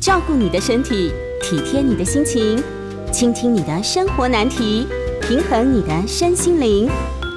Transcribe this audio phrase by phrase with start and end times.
[0.00, 1.12] 照顾你的身体，
[1.42, 2.56] 体贴你的心情，
[3.12, 4.86] 倾听你的生活难题，
[5.20, 6.88] 平衡你的身心灵。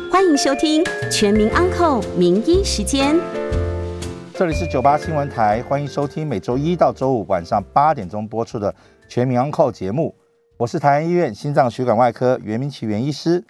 [0.10, 3.16] 欢迎收听《全民安扣名医时间》。
[4.34, 8.72] 这里是九八新闻台，欢迎收听每周一到周五晚上八点钟播出的
[9.10, 10.16] 《全民安扣节目。
[10.56, 13.44] 我是台安医院心脏血管外科袁明启袁医师。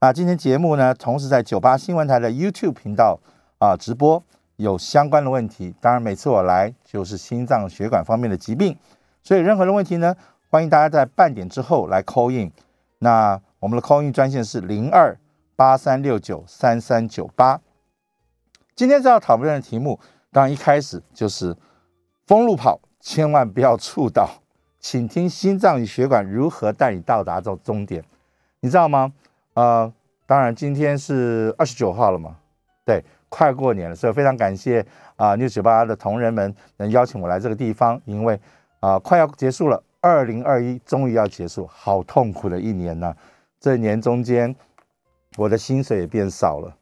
[0.00, 3.20] 那今天节目呢，同时在九八新闻台的 YouTube 频道
[3.60, 4.20] 啊直播。
[4.56, 8.74] 有相关的问题，当然每次我来就是心脏血管方面的疾病，
[9.22, 10.16] 所以任何的问题呢，
[10.48, 12.50] 欢迎大家在半点之后来 call in。
[13.00, 15.14] 那我们的 call in 专线是零二
[15.56, 17.60] 八三六九三三九八。
[18.74, 20.00] 今天这道讨论的题目，
[20.32, 21.54] 当然一开始就是
[22.26, 24.26] 封路跑，千万不要触到，
[24.80, 28.02] 请听心脏与血管如何带你到达这终点。
[28.60, 29.12] 你知道吗？
[29.52, 29.92] 呃，
[30.24, 32.38] 当然今天是二十九号了嘛，
[32.86, 33.04] 对。
[33.36, 34.82] 快过年了，所以非常感谢
[35.16, 38.40] 啊六九八的同仁们能邀请我来这个地方，因为
[38.80, 43.14] 啊快要结束了，二零二一终于要结束，好痛苦的一年呐。
[43.60, 44.56] 这一年中间，
[45.36, 46.74] 我的薪水也变少了，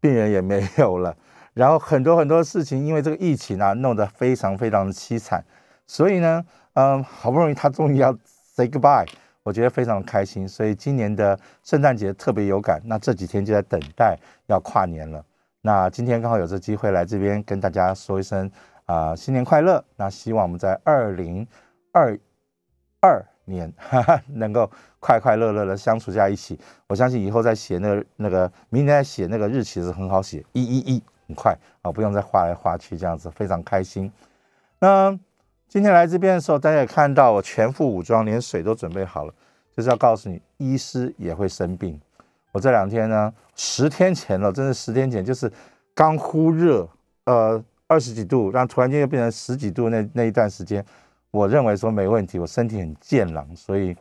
[0.00, 1.16] 病人也没有了，
[1.54, 5.42] 然后很多很多事情因为这个疫情啊弄得非常非常的凄惨，
[5.86, 8.14] 所以呢，嗯，好不容易他终于要
[8.54, 9.08] say goodbye，
[9.44, 12.82] 我觉得非常开心，所以今年的圣诞节特别有感。
[12.84, 15.24] 那这几天就在等待要跨年了。
[15.64, 18.50] 那今天刚好有这机会来这边跟大家说一声
[18.84, 19.82] 啊，新年快乐！
[19.94, 21.46] 那希望我们在二零
[21.92, 22.18] 二
[23.00, 24.68] 二年哈哈能够
[24.98, 26.58] 快快乐乐的相处在一起。
[26.88, 34.10] 我相信以后再写那个那个明年再写那个日期是很好写，一一一很快啊，不用再画来画去这样子，非常开心。
[34.80, 35.16] 那
[35.68, 39.32] 今天来这边的时候，大家也看到我全副武装，连水都准备好了，
[39.76, 42.00] 就是要告诉你，医师也会生病。
[42.52, 45.50] 我这两天呢，十天前了，真的十天前，就是
[45.94, 46.88] 刚忽热，
[47.24, 50.84] 呃，二十几度，然后突然间又变成十几度，那那一段时间，
[51.30, 53.96] 我认为说没问题，我身体很健朗，所以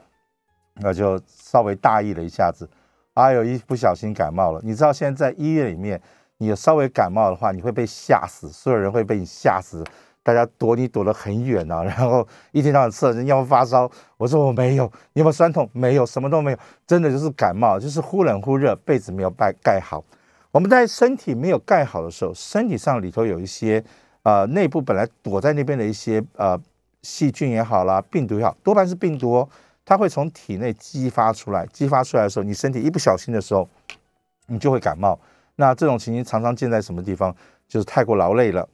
[0.75, 2.69] 那就稍微大意了一下子，
[3.13, 4.59] 哎呦，一不小心感冒了。
[4.63, 6.01] 你知道现在在医院里面，
[6.37, 9.83] 你稍微感冒的话，你会被吓死，所有人会被你吓死。
[10.23, 15.69] 大家躲你躲得很远呐， 然后一天到晚测人要发烧，我说我没有，你有没有酸痛？
[15.73, 20.03] 没有，什么都没有，真的就是感冒，就是忽冷忽热，被子没有盖盖好。
[20.51, 23.83] 我们在身体没有盖好的时候，身体上里头有一些
[24.23, 26.59] 呃内部本来躲在那边的一些呃
[27.01, 29.49] 细菌也好啦，病毒也好，多半是病毒哦，
[29.85, 33.67] 它会从体内激发出来，激发出来的时候，你身体一不小心的时候，
[34.47, 35.17] 你就会感冒。
[35.55, 37.35] 那这种情形常常见在什么地方？
[37.67, 38.67] 就是太过劳累了。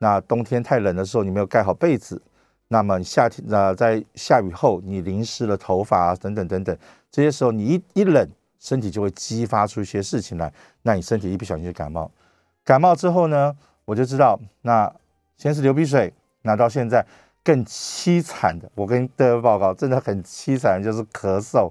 [0.00, 2.16] 那冬天太冷的时候，你没有盖好被子；
[2.68, 6.76] 那么夏天呃，在下雨后，你淋湿了头发啊，等等等等，
[7.10, 8.26] 这些时候你一一冷，
[8.58, 10.50] 身体就会激发出一些事情来，
[10.82, 12.10] 那你身体一不小心就感冒。
[12.64, 14.90] 感冒之后呢，我就知道，那
[15.36, 16.12] 先是流鼻水，
[16.42, 17.04] 那到现在
[17.44, 21.70] 更凄惨的，我跟各位报告，真的很凄惨，就是咳嗽。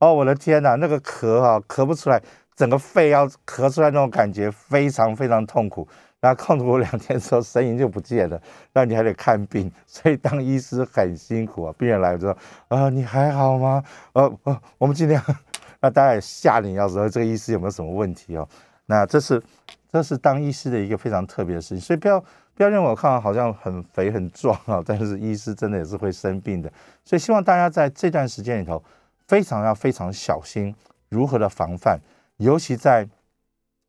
[0.00, 2.22] 哦，我的天哪，那个咳啊，咳不出来，
[2.54, 5.86] 整个肺要咳出来那种感觉，非常非常痛苦。
[6.20, 8.38] 然后抗毒两天之后，声音就不见了，
[8.74, 11.74] 那你还得看病，所以当医师很辛苦啊。
[11.78, 12.36] 病人来之后，
[12.68, 13.82] 啊，你还好吗？
[14.12, 15.24] 呃呃，我们尽量。
[15.80, 18.46] 那大家也吓你，要说这个医师有没有什么问题哦？
[18.84, 19.42] 那这是
[19.90, 22.20] 这是当医师的一个非常特别的事情，所以不要
[22.54, 26.70] 不要认为我看好像很肥很壮啊，但是医师真的也是会生病的。
[27.02, 28.82] 所以希望大家在这段时间里头，
[29.26, 30.74] 非常要非常小心
[31.08, 31.98] 如何的防范，
[32.36, 33.08] 尤其在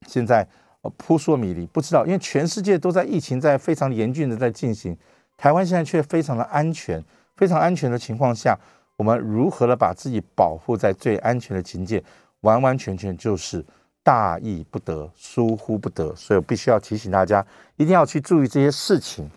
[0.08, 0.48] 现在。
[0.98, 4.98] 扑朔迷离，不知道，因为全世界都在疫情在非常严峻的在进行，
[5.38, 7.04] 台湾现在却非常的安全，
[7.36, 8.58] 非常安全的情况下，
[8.98, 12.04] 我们如何的把自己保护在最安全的境界，
[12.42, 13.64] 完完全全就是
[14.04, 17.46] 大意不得，疏忽不得，所以我必须要提醒大家，
[17.78, 19.30] 一定要去注意这些事情。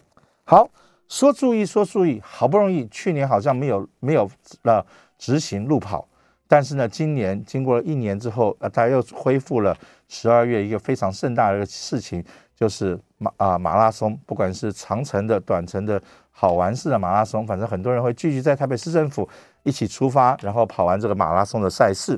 [0.45, 0.69] 好，
[1.09, 4.31] 说注意说注意，好不容易去年好像没有没有
[4.63, 4.87] 了
[5.19, 6.09] 执行路跑。
[6.47, 9.77] 但是呢，今年经过了一年之后，呃，它又恢复了
[10.15, 19.29] 十二月一个非常盛大的一个事情，就是马啊马拉松，不管是长程的、短程的，好玩式的马拉松，反正很多人会聚集在台北市政府
[19.65, 22.17] 一起出发，然后跑完这个马拉松的赛事。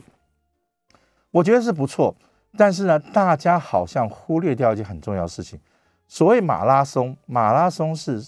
[1.31, 2.15] 我觉得是不错，
[2.57, 5.59] 但是呢，大家好像忽略掉一件很重要的事情。
[6.07, 8.23] 所谓马拉松，马拉松是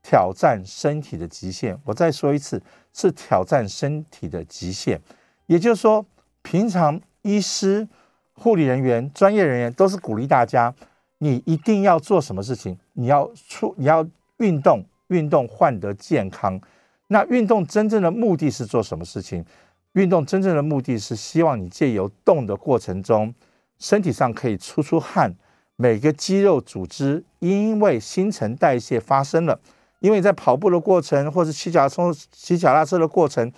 [0.00, 1.76] 挑战身体的极限。
[1.84, 2.62] 我再说一次，
[2.92, 5.00] 是挑战身体的极限。
[5.46, 6.06] 也就是说，
[6.40, 7.86] 平常医师、
[8.34, 10.74] 护理人员、专业人员都是鼓励大家，
[11.18, 12.78] 你一定要做什么事情？
[12.94, 14.06] 你要出，你要
[14.38, 16.60] 运动，运动换得健康。
[17.08, 19.44] 那运动真正的目的是做什么事情？
[19.92, 23.34] 运动真正的目的是希望你借由动的过程中，
[23.78, 25.34] 身体上可以出出汗，
[25.76, 29.60] 每个肌肉组织因为新陈代谢发生了，
[30.00, 33.52] 因为在跑步的过程，或是骑脚冲骑脚踏车的过程，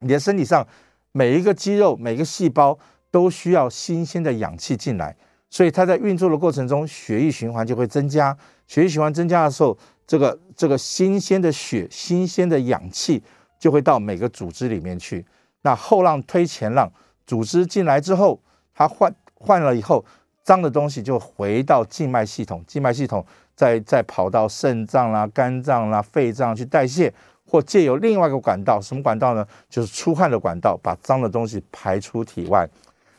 [0.00, 0.66] 你的身体上
[1.12, 2.76] 每一个肌肉、每个细胞
[3.12, 5.14] 都需要新鲜的氧气进来，
[5.50, 8.36] 所以它在运作的过程中，血液循环就会增加。
[8.66, 9.76] 血液循环增加的时候，
[10.06, 13.22] 这个这个新鲜的血、新鲜的氧气
[13.58, 15.24] 就会到每个组织里面去。
[15.60, 16.90] 那后浪推前浪，
[17.26, 18.40] 组织进来之后，
[18.74, 20.02] 它换换了以后，
[20.42, 23.24] 脏的东西就回到静脉系统，静脉系统
[23.54, 27.12] 再再跑到肾脏啦、肝脏啦、肺脏去代谢，
[27.44, 29.46] 或借由另外一个管道，什么管道呢？
[29.68, 32.66] 就是出汗的管道，把脏的东西排出体外。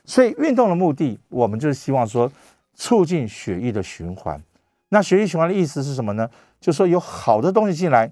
[0.05, 2.31] 所以运动的目的，我们就是希望说，
[2.75, 4.41] 促进血液的循环。
[4.89, 6.29] 那血液循环的意思是什么呢？
[6.59, 8.11] 就是说有好的东西进来，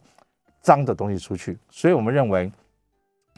[0.62, 1.58] 脏的东西出去。
[1.70, 2.52] 所以我们认为。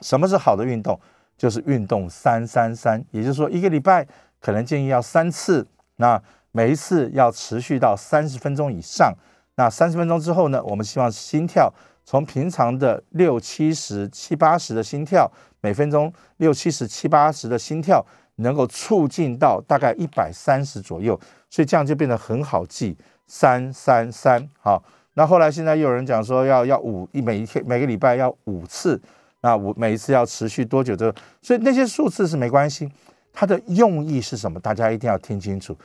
[0.01, 0.99] 什么是好的运动？
[1.37, 4.05] 就是运动三三三，也就是说一个礼拜
[4.41, 5.65] 可能建议要三次，
[5.95, 6.21] 那
[6.51, 9.13] 每一次要持续到三十分钟以上。
[9.55, 10.61] 那三十分钟之后呢？
[10.63, 11.71] 我们希望心跳
[12.03, 18.05] 从平常的六七十、七八十的心跳，每分钟六七十、七八十的心跳，
[18.37, 21.19] 能够促进到大概一百三十左右，
[21.49, 22.97] 所以这样就变得很好记，
[23.27, 24.49] 三三三。
[24.59, 24.83] 好，
[25.13, 29.01] 那后来现在又有人讲说要要五一每一天每个礼拜要五次。
[29.45, 30.95] 那五每一次要持续多久？
[30.95, 32.89] 这，所以那些数字是没关系，
[33.33, 34.57] 它的用意是什么？
[34.57, 35.77] 大家一定要听清楚。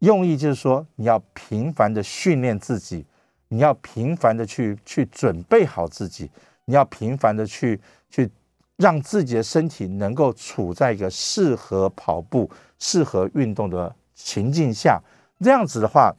[0.00, 3.06] 用意就是说，你要频繁的训练自己，
[3.48, 6.30] 你要频繁的去去准备好自己，
[6.66, 7.80] 你要频繁的去
[8.10, 8.30] 去
[8.76, 15.00] 让自己的身体能够处在一个适合跑步、适合运动的情境下，
[15.40, 16.14] 这样子的话，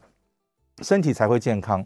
[0.81, 1.85] 身体才会健康。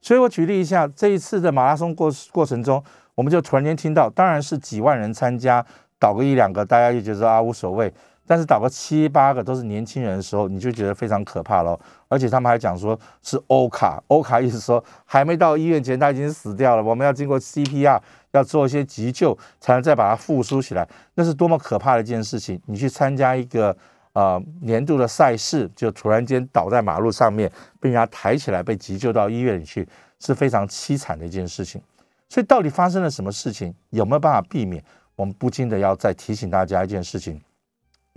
[0.00, 2.82] 所以我举例一下，这一次的马拉松过过程中。
[3.14, 5.64] 我们就突然间听到，当然是几万人参加，
[5.98, 7.92] 倒个一两个，大家就觉得啊无所谓。
[8.26, 11.78] 但是倒个七八个都是年轻人的时候，你就觉得非常可怕了。
[12.08, 18.00] 而且他们还讲说是欧卡，欧卡意思说还没到医院前他已经死掉了，我们要经过 CPR，
[18.32, 20.86] 要做一些急救，才能再把它复苏起来。
[21.14, 22.60] 那是多么可怕的一件事情！
[22.66, 23.76] 你去参加一个
[24.12, 27.50] 呃年度的赛事，就突然间倒在马路上面，
[27.80, 29.86] 被人家抬起来被急救到医院里去，
[30.18, 31.80] 是非常凄惨的一件事情。
[32.28, 33.74] 所以到底发生了什么事情？
[33.90, 34.82] 有没有办法避免？
[35.14, 37.38] 我们不禁的要再提醒大家一件事情：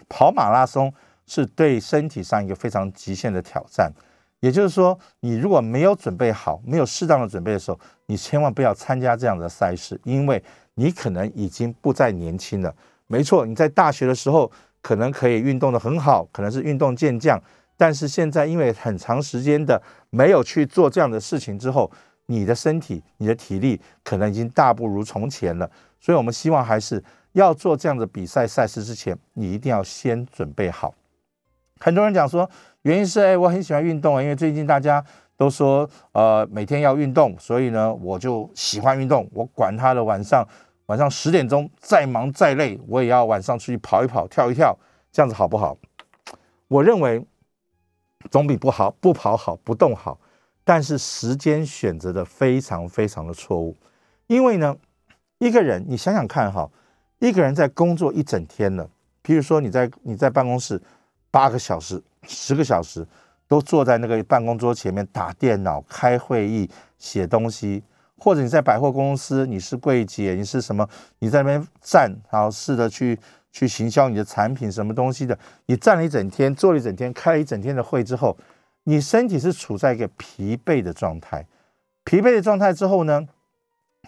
[0.07, 0.93] 跑马拉松
[1.27, 3.91] 是对身体上一个非常极限的挑战。
[4.45, 10.39] 也就是说，你如果没有准备好，没有适当的准备的时候，你千万不要参加这样的赛事，因为
[10.75, 12.71] 你可能已经不再年轻了。
[13.07, 14.51] 没错，你在大学的时候
[14.83, 17.41] 可能可以运动的很好，可能是运动健将，
[17.75, 19.81] 但是现在因为很长时间的
[20.11, 21.91] 没有去做这样的事情之后。
[22.27, 25.69] 你的身体、你的体力可能已经大不如从前了，
[25.99, 26.99] 所以我们希望还是
[27.33, 30.91] 要做这样的比赛赛事之前，你一定要先准备好。
[31.79, 32.49] 很多人讲说，
[32.85, 35.03] 原因是哎，我很喜欢运动啊，因为最近大家
[35.35, 40.47] 都说呃每天要运动，所以呢我就喜欢运动，我管他的晚上
[40.85, 44.77] 晚上十点钟再忙再累，我也要晚上出去跑一跑、跳一跳，
[45.11, 45.75] 这样子好不好？
[46.67, 47.25] 我认为
[48.29, 50.19] 总比不好不跑好、不动好。
[50.63, 53.75] 但是时间选择的非常非常的错误，
[54.25, 54.75] 因为呢，
[55.37, 56.67] 一个人你想想看哈，
[57.19, 58.89] 一个人在工作一整天了，
[59.21, 60.81] 比如说你在你在办公室
[61.35, 63.05] 八个小时、十个小时，
[63.45, 67.83] 都坐在那个办公桌前面打电脑、开会议、写东西，
[68.17, 70.87] 或者你在百货公司，你是柜姐，你是什么？
[71.19, 73.19] 你在那边站，然后试着去
[73.51, 78.37] 去行销你的产品什么东西的，你站了一整天，坐了一整天，开了一整天的会之后。
[78.85, 81.45] 你身体是处在一个疲惫的状态，
[82.05, 83.27] 疲惫的状态之后呢？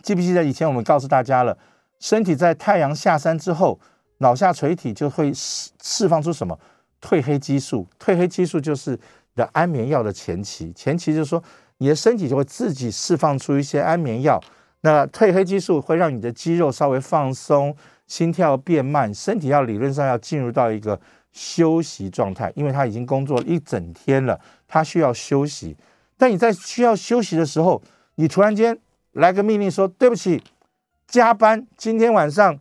[0.01, 1.57] 记不记得以前我们告诉大家了，
[1.99, 3.77] 身体在太阳下山之后，
[4.19, 6.57] 脑下垂体就会释释放出什么
[7.01, 7.87] 褪黑激素？
[7.99, 8.99] 褪黑激素就是你
[9.35, 11.43] 的安眠药的前期，前期就是说
[11.77, 14.41] 你的身体就会自己释放出一些安眠药，
[14.81, 17.75] 那褪黑激素会让你的肌肉稍微放松，
[18.07, 20.99] 心跳变慢，身体要理论上要进入到一个
[21.31, 24.39] 休息状态，因为他已经工作一整天了。
[24.67, 25.77] 他需要休息，
[26.17, 27.81] 但你在需要休息的时候，
[28.15, 28.77] 你突然间
[29.13, 30.43] 来个命令说：“对不起，
[31.07, 32.59] 加班，今天晚上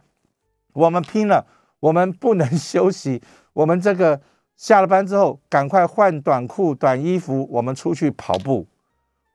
[0.72, 1.46] 我们拼了，
[1.80, 3.20] 我们不能休息，
[3.56, 4.20] 我们这个
[4.54, 8.66] 下了班之后赶快换短裤、短衣服，我们出去跑步。”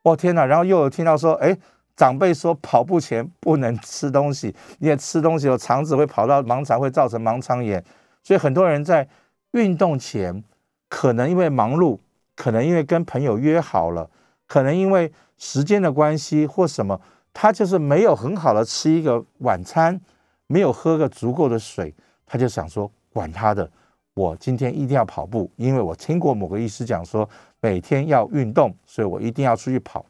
[0.02, 0.46] 哦天哪！
[0.46, 1.58] 然后又有听到说：“哎，
[1.96, 7.84] 长辈说跑步前不能吃东西，因为吃东西有肠子会跑到盲肠，会造成盲肠炎。
[8.22, 9.08] 所以很多人在
[9.52, 10.44] 运动前
[10.88, 11.98] 可能因为忙碌。”
[12.34, 14.08] 可能因为跟朋友约好了，
[14.46, 16.98] 可能因为时间的关系或什么，
[17.32, 20.00] 他就是没有很好的吃一个晚餐，
[20.46, 23.70] 没有喝个足够的水，他就想说管他的，
[24.14, 27.28] 我今天一定要跑步，因为我听过某个医师讲说
[27.60, 30.04] 每天要运动，所以我一定要出去跑。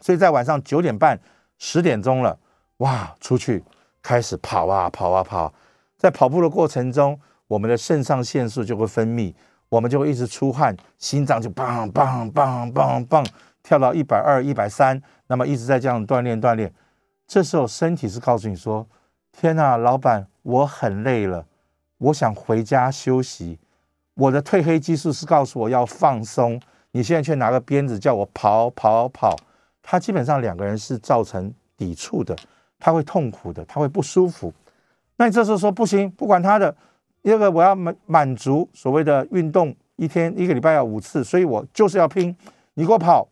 [0.00, 1.18] 所以在晚上九点半、
[1.58, 2.38] 十点钟了，
[2.78, 3.62] 哇，出去
[4.02, 5.52] 开始跑啊跑啊跑，
[5.96, 9.32] 在跑步的过程中，我们的肾上腺素就会分泌，
[9.68, 13.26] 我们就会一直出汗，心脏就棒棒棒棒棒
[13.62, 16.70] 跳到一百二、一百三，那么一直在这样锻炼锻炼，
[17.26, 18.86] 这时候身体是告诉你说
[19.32, 21.46] ：“天哪，老板，我很累了，
[22.04, 23.58] 我想回家休息。”
[24.14, 26.60] 我的褪黑激素是告诉我要放松，
[26.92, 29.36] 你现在却拿个鞭子叫我跑跑跑，
[29.82, 32.36] 他基本上两个人是造成抵触的，
[32.78, 34.54] 他会痛苦的，他会不舒服。
[35.16, 36.76] 那你这时候说不行，不管他的，
[37.22, 42.36] 第二个我要满满足所谓的运动，一天一个礼拜要五次，所以我就是要拼。
[42.74, 43.28] 你给我跑，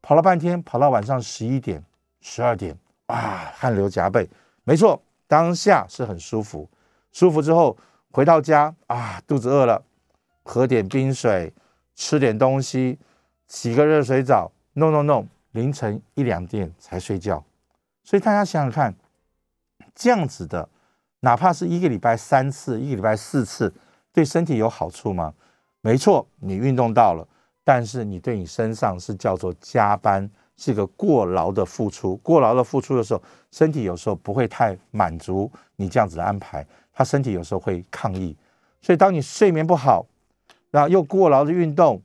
[0.00, 1.84] 跑了半天，跑到晚上十一点、
[2.22, 2.74] 十二点，
[3.08, 4.26] 哇，汗流浃背。
[4.64, 6.66] 没错，当下是很舒服，
[7.12, 7.76] 舒服之后
[8.12, 9.82] 回到家啊，肚子饿了。
[10.44, 11.54] 喝点冰水，
[11.94, 12.98] 吃点东西，
[13.48, 17.42] 洗个热水澡，弄弄弄，凌晨一两点才睡觉。
[18.04, 18.94] 所以大家想想看，
[19.94, 20.68] 这样子的，
[21.20, 23.72] 哪怕是一个礼拜三次，一个礼拜四次，
[24.12, 25.32] 对身体有好处吗？
[25.80, 27.26] 没错，你运动到了，
[27.64, 32.16] 但是你对你身上是叫做加班，是一个过劳的付出。
[32.16, 38.36] 过劳的付出的时候，身体有时候不会太满足你这样子的安排，他身体有时候会抗议。
[38.80, 40.04] 所以当你睡眠不好，
[40.70, 42.00] 然后又过劳的运动，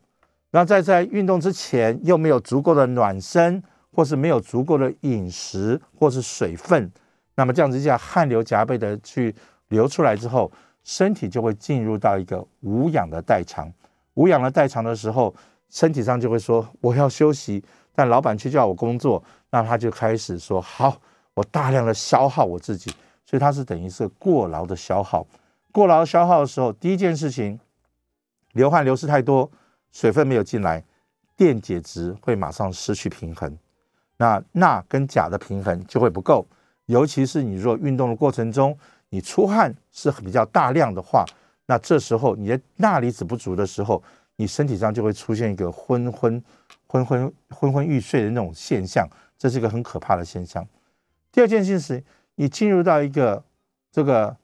[0.52, 6.92] 然后在在运动之前又没有足够的暖身，或是没有足够的饮食或是水分，
[7.36, 9.34] 那么这样子下汗流浃背的去
[9.70, 10.52] 流出来之后，
[10.84, 13.72] 身体就会进入到一个无氧的代偿。
[14.14, 15.34] 无氧的代偿的时候，
[15.70, 17.64] 身体上就会说我要休息，
[17.94, 20.96] 但老板却叫我工作，那他就开始说好，
[21.34, 22.92] 我大量的消耗我自己，
[23.28, 25.28] 所以它是等于是过劳的消耗。
[25.72, 27.60] 过劳消耗的时候，第一件事情。
[28.54, 29.52] 流汗流失太多，
[29.92, 30.84] 水分没有进来，
[31.36, 33.56] 电解质会马上失去平衡，
[34.18, 36.44] 那钠跟钾的平衡就会不够。
[36.88, 38.76] 尤其是你若运动的过程中，
[39.10, 41.24] 你出汗是比较大量的话，
[41.68, 44.02] 那这时候你的钠离子不足的时候，
[44.38, 46.44] 你身体上就会出现一个昏昏
[46.88, 49.08] 昏昏昏昏欲睡的那种现象，
[49.38, 50.68] 这是一个很可怕的现象。
[51.32, 52.04] 第二件事情，
[52.38, 53.44] 你进入到一个
[53.92, 54.36] 这个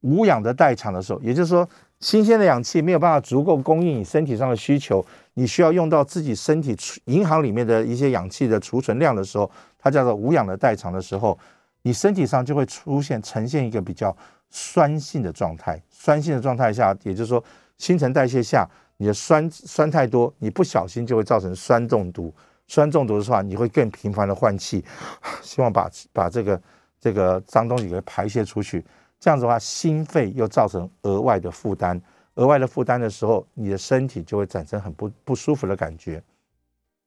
[0.00, 1.68] 无氧的代偿的时候，也就是说。
[2.00, 5.04] 新鲜的氧气没有办法足够供应你身体上的需求，
[5.34, 11.38] 你需要用到自己身体银行里面的一些氧气的储存量的时候，它叫做无氧的代偿的时候，
[11.82, 14.16] 你身体上就会出现呈现一个比较
[14.48, 15.78] 酸性的状态。
[15.90, 17.44] 酸性的状态下，也就是说
[17.76, 18.66] 新陈代谢下
[18.96, 22.32] 你的酸酸太多，你不小心就会造成酸中毒。
[22.66, 24.82] 酸中毒的话，你会更频繁的换气，
[25.42, 26.58] 希望把把这个
[27.00, 28.84] 这个脏东西给排泄出去。
[29.18, 32.00] 这样子的话，心肺又造成额外的负担，
[32.34, 36.22] 额外的负担的时候，你的身体就会产生很不不舒服的感觉。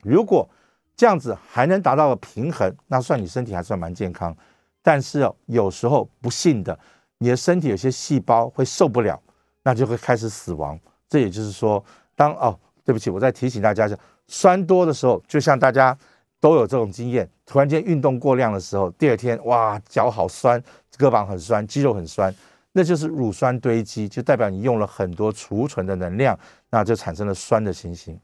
[0.04, 0.48] 如果
[0.96, 4.36] 这样子还能达到平衡，那算你身体还算蛮健康。
[4.82, 6.78] 但是哦，有时候不幸的，
[7.18, 9.20] 你的身体有些细胞会受不了，
[9.64, 10.80] 那就会开始死亡。
[11.08, 11.84] 这也就是说，
[12.16, 13.98] 当哦，对不起，我再提醒大家一下，
[14.28, 15.98] 酸多的时候，就像大家。
[16.44, 20.62] 都有这种经验，突然间运动过量的时候，第二天哇，脚好酸，
[20.98, 22.36] 胳膀很酸，肌肉很酸，
[22.74, 26.38] 那就是乳酸堆积，就代表你用了很多储存的能量，
[26.70, 28.20] 那就产生了酸的情形。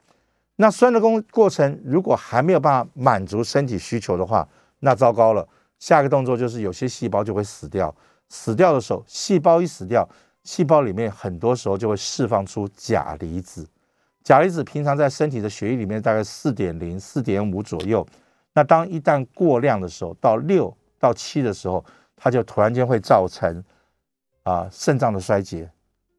[0.57, 4.45] 那酸的工过程如果还没有办法满足身体需求的话，
[4.81, 5.47] 那糟糕了。
[5.79, 7.95] 下一个动作就是有些细胞就会死掉，
[8.27, 10.05] 死掉的时候，细胞一死掉，
[10.43, 13.65] 细胞里面很多时候就会释放出钾离子。
[14.29, 18.05] 钾离子平常在身体的血液里面大概四点零、四点五左右，
[18.53, 21.83] 那当一旦过量的时候，到六到七的时候，
[22.15, 23.63] 它就突然间会造成
[24.43, 25.67] 啊肾脏的衰竭、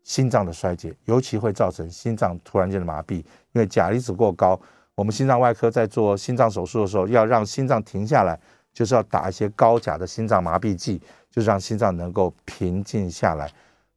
[0.02, 3.18] 心脏的衰竭，尤其会造成心脏突然间的麻痹，
[3.52, 4.60] 因为钾离子过高。
[4.96, 8.36] 我们心脏外科在做心脏手术的时候，要让心脏停下来，
[8.72, 11.00] 就是要打一些高钾的心脏麻痹剂，
[11.30, 13.48] 就是让心脏能够平静下来。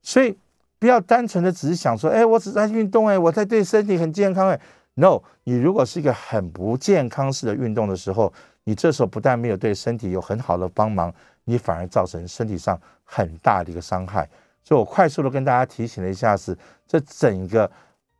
[0.03, 0.37] 所以。
[0.83, 4.59] 不要单纯的只是想说，哎，我只在运动，哎，我在对身体很健康，哎
[4.95, 8.33] ，no，你如果是一个很不健康式的运动的时候，
[8.65, 11.09] 你这时候不但没有对身体有很好的帮忙，
[11.45, 14.29] 你反而造成身体上很大的一个伤害。
[14.61, 16.53] 所以我快速的跟大家提醒了一下，是
[16.85, 17.71] 这整个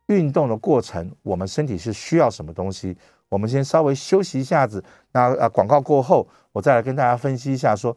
[0.06, 2.96] 运动的过程，我们身体是需要什么东西？
[3.28, 7.94] 我们先稍微休息一下子，那啊广告过后，我再来跟大家分析一下，说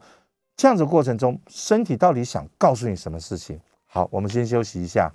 [0.58, 3.58] 这样子过程中，身体到底想告诉你什么事情？
[3.90, 5.14] 好，我们先休息一下。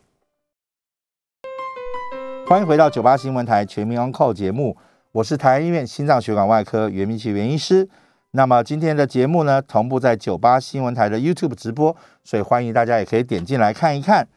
[2.48, 4.76] 欢迎回到九八新闻台全民 on call 节目，
[5.12, 7.88] 我是台安医院心脏血管外科袁明奇袁医师。
[8.32, 14.28] 那么今天的节目呢，同步在九八新闻台的 YouTube 直播，所以欢迎大家也可以点进来看一看。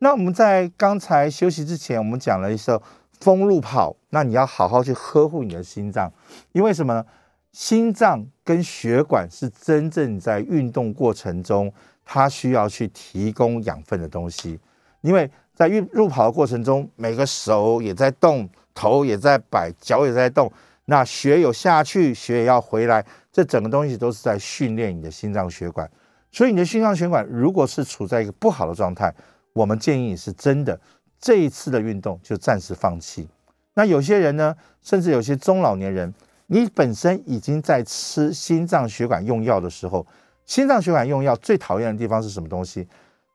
[0.00, 2.82] 那我们在刚才休息之前，我们讲了一首
[3.18, 6.12] 风路跑，那你要好好去呵护你的心脏，
[6.52, 7.06] 因为什么呢？
[7.50, 11.72] 心脏跟血管是真正在运动过程中，
[12.10, 14.58] 它需要去提供养分的东西。
[15.02, 20.50] 因为在运路跑的过程中，每个手也在动，头也在摆，脚也在动，
[20.86, 25.88] 那血有下去，血也要回来，这整个东西都是在训练你的心脏血管。
[26.32, 29.14] 所以你的心脏血管如果是处在一个不好的状态，
[29.52, 30.80] 我们建议你是真的
[31.20, 33.28] 这一次的运动就暂时放弃。
[33.74, 36.12] 那有些人呢，甚至有些中老年人，
[36.46, 40.04] 你本身已经在吃心脏血管用药的时候，
[40.48, 42.88] 心脏血管用药最讨厌的地方是什么东西？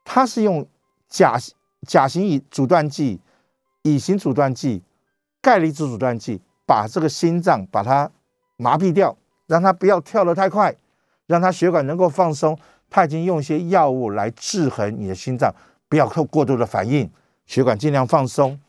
[0.04, 0.66] 它是用
[1.08, 1.38] 甲
[1.86, 3.20] 甲型乙阻断剂、
[3.82, 4.82] 乙型阻断剂、
[5.40, 8.10] 钙离子阻断剂，把这个心脏把它
[8.56, 9.16] 麻痹掉，
[9.46, 10.74] 让它不要跳得太快，
[11.26, 12.58] 让它血管能够放松。
[12.90, 15.52] 他已经用一些药物来制衡你的心脏，
[15.88, 17.10] 不要过过度的反应，
[17.46, 18.60] 血管尽量放松。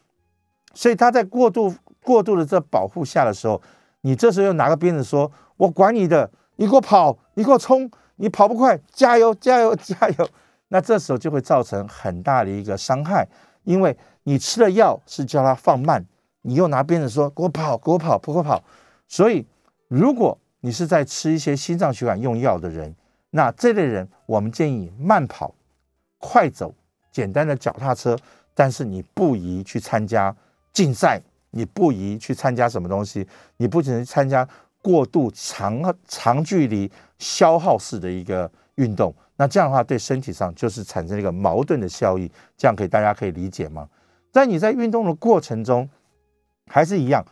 [0.73, 3.61] 所以他在过度过度的这保护下的时候，
[4.01, 10.29] 你这时候又拿个鞭子说：“我管你的，你给我跑，你给我冲，你跑不快，加油， 加油， 加油。”
[10.69, 13.27] 那这时候就会造成很大的一个伤害，
[13.63, 16.03] 因为你吃的药是叫他放慢，
[16.41, 18.63] 你又拿鞭子说：“给我跑，给我跑，给我跑。”
[19.07, 19.45] 所以，
[19.87, 22.95] 如果你是在吃一些心脏血管用药的人，
[23.29, 25.53] 那这类人，我们建议慢跑、
[26.17, 26.73] 快走、
[27.11, 28.17] 简单的脚踏车，
[28.55, 30.35] 但是你不宜去参加
[30.73, 34.47] 竞赛，你不宜去参加什么东西，你不仅参加
[34.85, 43.89] 过度长长距离消耗式的一个运动，那这样的话对身体上就是产生一个矛盾的效益，这样可以大家可以理解吗？
[44.31, 45.89] 在你在运动的过程中，
[46.67, 47.25] 还是一样，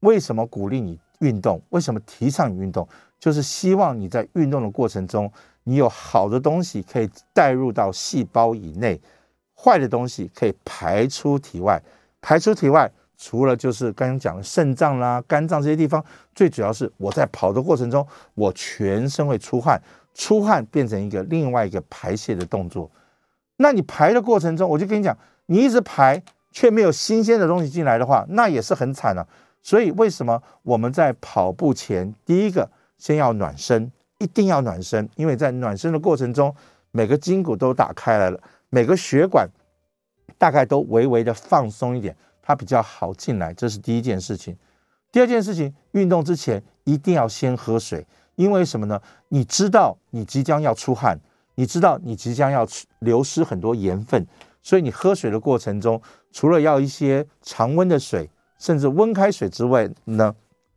[0.00, 1.62] 为什么鼓励你运动？
[1.70, 2.86] 为什么提倡你运动？
[3.18, 5.32] 就是希望你在运动的过程中，
[5.64, 9.00] 你有好的东西可以带入到细胞以内，
[9.56, 11.82] 坏的东西可以排出体外。
[12.20, 16.02] 排出体外，除了就是刚刚讲的肾脏啦、肝脏这些地方，
[16.34, 19.82] 最主要是我在跑的过程中，我全身会出汗，
[20.14, 22.90] 出汗变成一个另外一个排泄的动作。
[23.56, 29.26] 那你排的过程中，我就跟你讲，你一直排却没有新鲜的东西进来的话，那也是很惨的。
[29.60, 32.70] 所以为什么我们在跑步前，第一个？
[32.98, 36.52] 先要暖身，一定要暖身，因为在暖身的过程中，
[36.90, 38.40] 每个筋骨都打开来了，
[38.70, 39.48] 每个血管
[40.36, 42.16] 大概都微微的放松一点，
[42.48, 43.52] 它比较好进来。
[43.52, 44.56] 这是第一件事情。
[45.12, 48.06] 第二件事情，运动之前一定要先喝水，
[48.36, 48.98] 因为什么呢？
[49.28, 51.20] 你知道你即将要出汗，
[51.56, 52.66] 你知道你即将要
[53.00, 54.26] 流失很多盐分，
[54.62, 56.00] 所以你喝水的过程中，
[56.32, 60.34] 除了要一些常温的水，甚至温开水之外呢？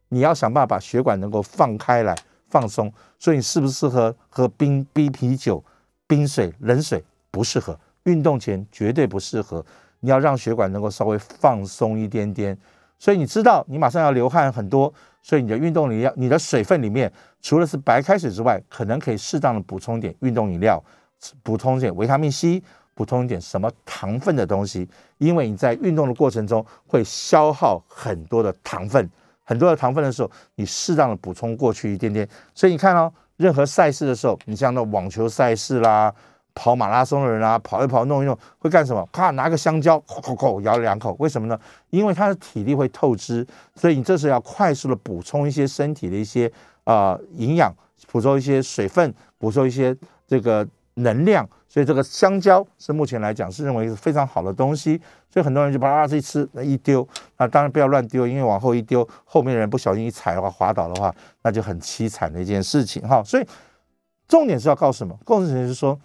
[0.09, 2.13] 你要想办法把血管能够放开来
[2.49, 5.63] 放松，所以你适不适合喝冰冰啤酒、
[6.05, 7.01] 冰水、冷水？
[7.31, 9.65] 不适合，运动前绝对不适合。
[10.01, 12.55] 你要让血管能够稍微放松一点点。
[12.99, 17.11] 所以你知道你马上要流汗很多，所以你的运动里要你的水分里面
[17.41, 20.83] 除了是白开水之外，可能可以适当的补充一点运动饮料，
[21.41, 22.61] 补充一点维他命 C，
[22.93, 24.87] 补充一点什么糖分的东西，
[25.17, 29.09] 因为你在运动的过程中会消耗很多的糖分。
[29.43, 32.29] 很多的糖分的时候，你适当的补充过去一点点。
[32.53, 36.13] 所以你看哦，任何赛事的时候，你像那网球赛事啦、
[36.53, 39.07] 跑马拉松的人啊，跑一跑、弄一弄，会干什么？
[39.11, 41.15] 咔，拿个香蕉，口口口咬两口。
[41.19, 41.59] 为什么呢？
[41.89, 46.51] 因为他的体力会透支，所以你这时候要快速的补充一些身体的一些
[46.83, 47.73] 啊营养，
[48.11, 49.95] 补充一些水分，补充一些
[50.27, 51.47] 这个能量。
[51.67, 63.23] 所以这个香蕉是目前来讲是认为是非常好的东西，所以很多人就把它这一吃，那一丢，那当然不要乱丢，因为往后一丢，后面的人不小心一踩的话，滑倒的话，那就很凄惨的一件事情哈。
[63.23, 63.47] 所以
[64.27, 65.17] 重点是要告诉什么？
[65.25, 65.97] 重点是说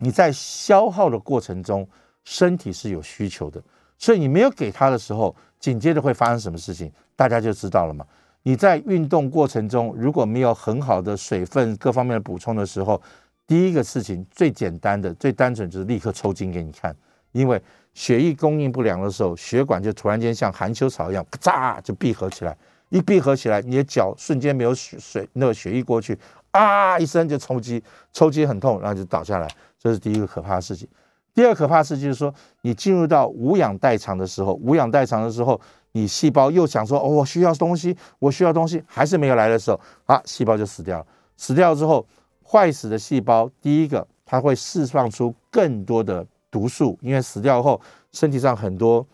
[0.00, 1.86] 你在消耗的过程中，
[2.24, 3.62] 身体是有需求的，
[3.96, 8.04] 所以你没有给他的时候，紧接着会发生什么事情，大家就知道了嘛。
[8.42, 13.00] 你在运动过程中如果没有很好的水分各方面的补充的时候，
[13.46, 16.96] 第一个事情最简单的、最单纯就是立刻抽筋给你看，
[17.32, 17.60] 因为
[17.92, 22.56] 血液供应不良的时候，血管就突然间像含羞草一样，咔嚓就闭合起来，
[22.88, 26.18] 一闭合起来，你的脚瞬间没有血水，那个血液过去，
[26.52, 27.82] 啊一声就抽筋，
[28.12, 30.88] 抽筋很痛，然后就倒下来，这是第一个可怕的事情。
[31.32, 35.60] 第二可怕的事情就是说，你进入到无氧代偿的时候，无氧代偿的时候，
[35.92, 42.06] 你细胞又想说，哦，我需要东西，我需要东西，还是没有来的时候，啊，细胞就死掉了，死掉之后。
[42.42, 49.06] 坏死的细胞，第一个它会释放出更多的毒素，因为死掉后身体上很多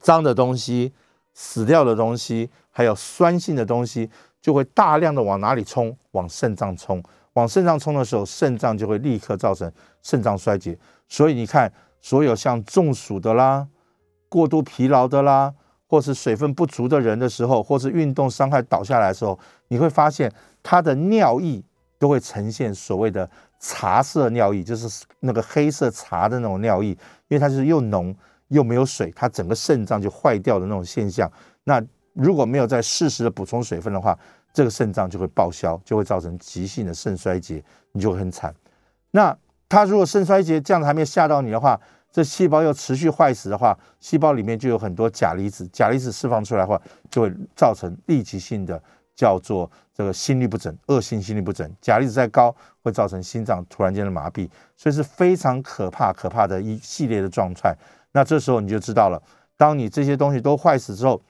[0.00, 0.92] 脏的东西、
[1.32, 4.10] 死掉的东西，还有酸性的东西，
[4.40, 5.96] 就会大量的往哪里冲？
[6.12, 7.02] 往肾脏冲。
[7.34, 9.70] 往肾脏冲的时候，肾脏就会立刻造成
[10.02, 10.76] 肾脏衰竭。
[11.08, 13.68] 所以你看，所有像中暑的啦、
[14.28, 15.54] 过度疲劳的啦，
[15.86, 20.30] 或是水分不足的人的时候，或是运动伤害倒下来的时候，你会发现
[20.62, 21.62] 他的尿液
[21.98, 23.28] 都会呈现所谓的
[23.60, 26.98] 茶色尿液，就是那个黑色茶的那种尿液，因
[27.28, 28.14] 为它就是又浓
[28.48, 31.30] 又没有水，它整个肾脏就坏掉的那种现象。
[31.64, 31.80] 那
[32.12, 34.18] 如果没有在适时的补充水分的话，
[34.52, 38.54] 这个肾脏就会报销，就会造成急性的肾衰竭，你就很惨。
[39.12, 39.36] 那
[39.68, 41.80] 它如果肾衰竭这样子还没吓到你的话，
[42.12, 48.82] 这细胞又持续坏死的话，细胞里面就有很多钾离子，钾离子释放出来的话，就会造成立即性的
[49.14, 51.70] 叫做这个心律不整，恶性心律不整。
[51.80, 57.72] 钾离子再高，会造成心脏突然间的麻痹，所以是非常可怕可怕的一系列的状态。
[58.10, 59.22] 那这时候你就知道了，
[59.56, 61.22] 当你这些东西都坏死之后，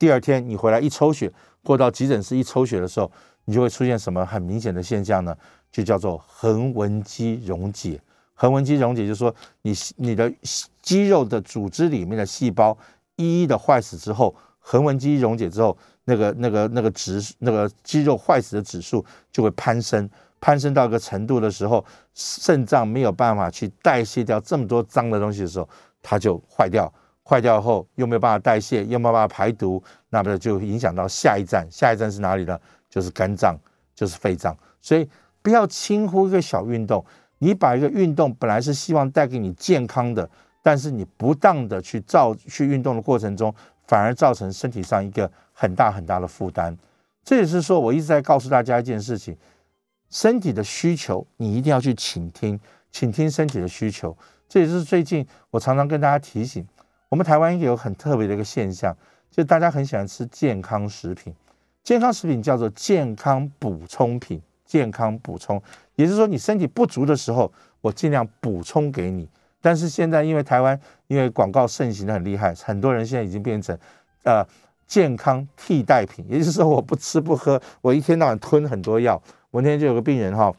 [0.00, 1.30] 第二天你回来一抽血，
[1.62, 3.12] 或到急诊室一抽血的时候，
[3.44, 5.36] 你就会出现什么很明显的现象呢？
[5.70, 8.00] 就叫做横纹肌溶解。
[8.32, 10.32] 横纹肌溶解就是说，你你的
[10.80, 12.76] 肌肉的组织里面的细胞
[13.16, 20.08] 一一的坏死之后，横纹肌溶解之后，那个那个那个指那个肌肉坏死的指数就会攀升，
[20.40, 21.84] 攀升到一个程度的时候，
[22.14, 25.68] 肾脏没有办法去代谢掉这么多脏的东西的时候，
[26.00, 26.90] 它就坏掉，
[27.30, 32.58] 坏掉后又没有办法代谢，又没有办法排毒，那么就影响到下一站，下一站是哪里呢？
[32.88, 33.56] 就是肝脏，
[33.94, 35.08] 就是肺脏，所以
[35.40, 37.04] 不要轻忽一个小运动。
[37.38, 40.28] 你把一个运动本来是希望带给你健康的，
[40.60, 43.54] 但是你不当的去造去运动的过程中，
[43.86, 46.76] 反而造成身体上一个很大很大的负担。
[47.22, 49.36] 这也是说我一直在告诉大家一件事情：
[50.10, 52.58] 身体的需求你一定要去倾听，
[52.90, 54.14] 倾听身体的需求。
[54.48, 56.66] 这也是最近我常常跟大家提醒，
[57.10, 58.96] 我们台湾有很特别的一个现象，
[59.30, 61.34] 就大家很喜欢吃健康食品，
[61.82, 64.40] 健康食品叫做健康补充品。
[64.64, 65.60] 健康补充，
[65.96, 69.28] 也就是说，你身体不足的时候，我尽量补充给你。
[69.60, 73.76] 但是现在，因为台湾因为广告盛行的很厉害，很多人现在已经变成
[74.22, 74.46] 呃
[74.86, 76.24] 健康替代品。
[76.28, 79.20] 也就是说，我不吃不喝，我一天到晚吞很多药。
[79.50, 80.54] 我那天就有个病人哈，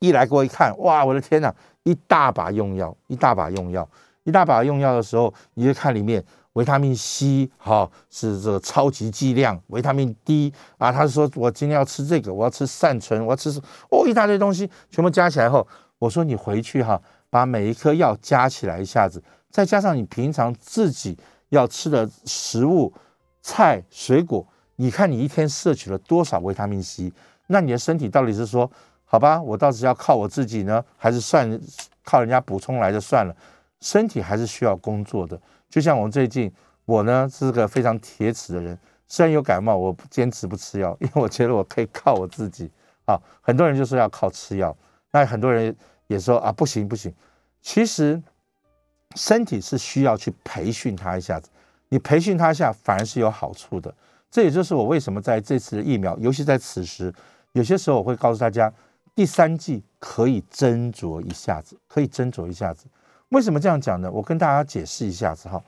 [0.00, 1.54] 一来给我一看，哇，我的天哪，
[1.84, 3.88] 一大把用药，一大把用药，
[4.30, 6.24] 一大把用药的时候，你就看里面。
[6.54, 13.50] 维他命 C 好是这个超级剂量，维他命 D 啊，他说我今天要吃这个，我要吃善存，我要吃
[13.90, 15.64] 哦一大堆东西，全部加起来后，
[16.00, 21.16] 我说你回去哈，把每一颗药加起来一下子，再加上你平常自己
[21.50, 22.92] 要吃的食物、
[23.40, 27.12] 菜、水果，你看你一天摄取了多少维他命 C？
[27.46, 28.68] 那你的身体到底是说
[29.04, 31.48] 好吧，我倒是要靠我自己呢，还是算
[32.02, 33.32] 靠人家补充来的算了？
[33.80, 35.40] 身体还是需要工作的。
[35.68, 36.52] 就像我最近，
[36.84, 42.70] 我呢是个非常铁齿的人，虽然有感冒，我坚持不吃药，因为我觉得我可以靠我自己。
[43.06, 44.76] 啊，很多人就说要靠吃药，
[45.10, 45.74] 那很多人
[46.06, 47.12] 也说啊不行不行。
[47.60, 48.22] 其实
[49.16, 51.48] 身体是需要去培训他一下子，
[51.88, 53.92] 你培训他一下反而是有好处的。
[54.30, 57.12] 这也就是我为什么在这次的疫苗，尤其在此时，
[57.52, 58.72] 有些时候我会告诉大家，
[59.12, 62.86] 第三季可以斟酌一下子，可以斟酌一下子。
[63.30, 64.10] 为什么这样讲呢？
[64.10, 65.62] 我跟大家解释一下子哈。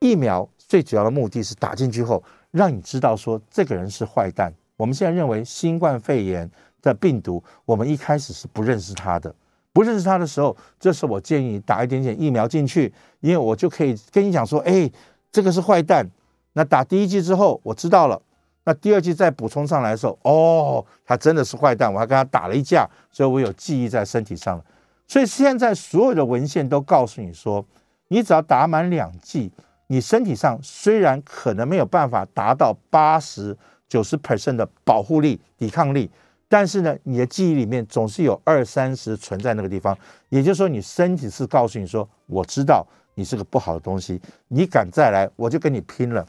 [0.00, 4.52] 疫苗最主要的目的是打进去后，让你知道说这个人是坏蛋。
[4.76, 6.50] 我们现在认为新冠肺炎
[6.82, 9.34] 的病毒，我们一开始是不认识它的。
[9.72, 14.88] 不认识它的时候，这时候我建议你打一点点疫苗进去，因为我就可以跟你讲说，哎，
[15.32, 16.08] 这个是坏蛋。
[16.52, 18.22] 那打第一剂之后，我知道了。
[18.64, 24.64] 那第二剂再补充上来的时候，哦，他真的是坏蛋，我还跟他打了一架，所以我有记忆在身体上了。
[25.06, 27.64] 所以现在所有的文献都告诉你说，
[28.08, 29.52] 你只要打满两剂，
[29.88, 36.10] 你身体上虽然可能没有办法达到八十九十 percent 的保护力、抵抗力，
[36.48, 39.96] 但是呢，你的记忆里面总是有二三十存在那个地方。
[40.30, 46.26] 也就是说，你身体是告诉你说，我知道你是个不好的东西，你敢再来，我就跟你拼了。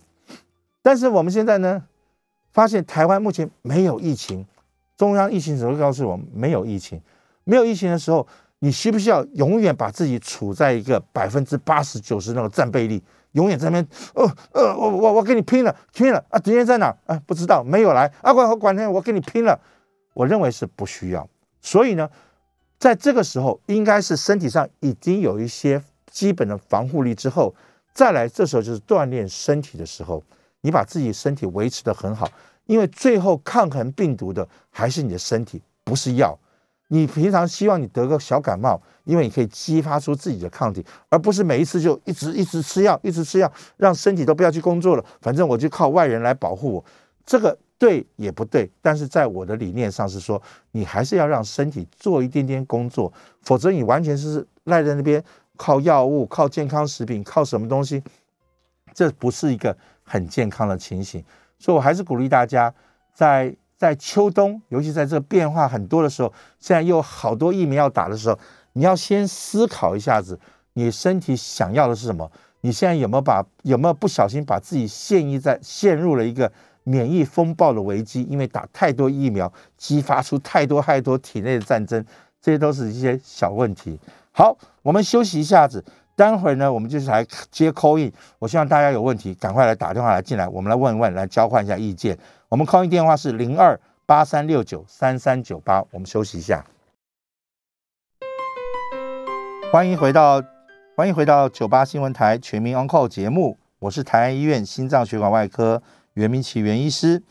[0.82, 1.82] 但是我们现在呢，
[2.52, 4.46] 发现台湾目前没有疫情，
[4.98, 7.02] 中央疫情指挥告诉我们没有疫情，
[7.46, 8.28] 没有疫情的时候。
[8.60, 16.40] 你需不需要永远把自己处在一个百分之八十九十那个战备力，永远在那边，呃呃，我我我跟你拼了，拼了啊！
[16.40, 16.96] 敌人在哪？
[17.06, 18.12] 啊，不知道，没有来。
[18.22, 19.60] 啊，管管他，我跟你拼了。
[20.14, 21.28] 我认为是不需要。
[21.62, 22.10] 所以呢，
[22.80, 27.54] 在这个时候，应该是身体上已经有一些基本的防护力之后，
[27.94, 30.24] 再来，这时候就是锻炼身体的时候。
[30.62, 32.28] 你把自己身体维持得很好，
[32.66, 36.36] 因为最后抗衡病毒的还是你的身体，不是药。
[36.90, 45.04] 你平常希望你得个小感冒，因为你可以激发出自己的抗体，而不是每一次就一直一直吃药，一直吃药，让身体都不要去工作了。
[45.22, 46.86] 反正我就靠外人来保护我，
[47.26, 48.72] 这个对也不对。
[48.82, 55.24] 但是在我的理念上是说，你还是要让身体做一点点工作，否则你完全是赖在那边
[55.58, 58.04] 靠药物、靠健康食品、靠什么东西，
[58.94, 61.24] 这不是一个很健康的情形。
[61.58, 62.72] 所以我还是鼓励大家，
[63.14, 68.40] 在在秋冬，尤其在这个变化很多的时候，现在又好多疫苗要打的时候，
[68.74, 70.40] 你要先思考一下子，
[70.74, 72.32] 你身体想要的是什么？
[72.62, 76.52] 你现在有没有把有没有不小心把自己陷于在陷入了一个
[76.84, 78.24] 免疫风暴的危机？
[78.24, 82.04] 因为打太多疫苗，激发出太多太多体内的战争，
[82.42, 84.00] 这些都是一些小问题。
[84.32, 85.84] 好，我们休息一下子，
[86.16, 88.12] 待会儿呢，我们就是来接 call in。
[88.40, 92.18] 我希望大家有问题赶快来打电话来进来，我们来问一问，来交换一下意见。
[92.56, 95.84] 我们 call in 电话是零二八三六九三三九八。
[95.92, 96.66] 我们休息一下，
[99.74, 100.42] 欢迎回到
[100.96, 107.22] 欢迎回到九八新闻台全民 on call 节目，我是台安医院心脏血管外科袁明启袁医师。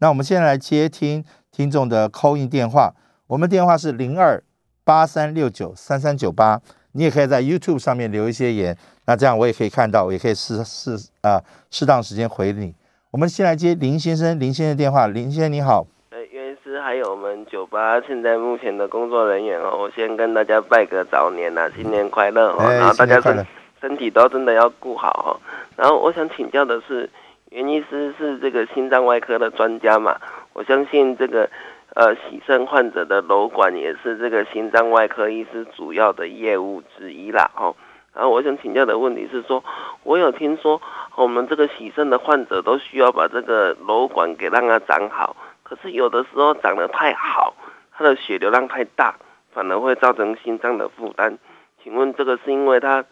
[0.00, 2.94] 那我们现在来接听听众的 call in 电话，
[3.28, 4.44] 我们电话是零二。
[4.86, 6.60] 八三六九三三九八，
[6.92, 12.74] 你也可以在 YouTube 上面留一些言，那这样我也可以看到，我也可以适适啊适当时间回你。
[13.14, 15.86] 我们先来接林先生，林先生电话，林先生你好。
[16.10, 23.46] 呃，袁医师还有我们酒吧现在目前的工作人员哦，我先跟大家拜个早年呐，新年快乐哦，然后大家身
[23.80, 25.30] 身体都真的要顾好哦。
[25.76, 27.08] 然后我想请教的是，
[27.50, 30.16] 袁医师是这个心脏外科的专家嘛？
[30.52, 31.48] 我相信这个。
[31.96, 37.72] 呃，洗肾患者的瘘管也是这个心脏外科医师主要的业务之一啦，哦。
[38.14, 39.62] 然后我想请教的问题是说，
[40.04, 40.80] 我有听说
[41.16, 47.54] 我们这个洗肾的患者都需要把这个瘘管给让它长好，可是有的时候长得太好，
[47.92, 49.16] 它的血流量太大，
[49.52, 51.38] 反而会造成心脏的负担。
[51.82, 53.04] 请问这个是因为它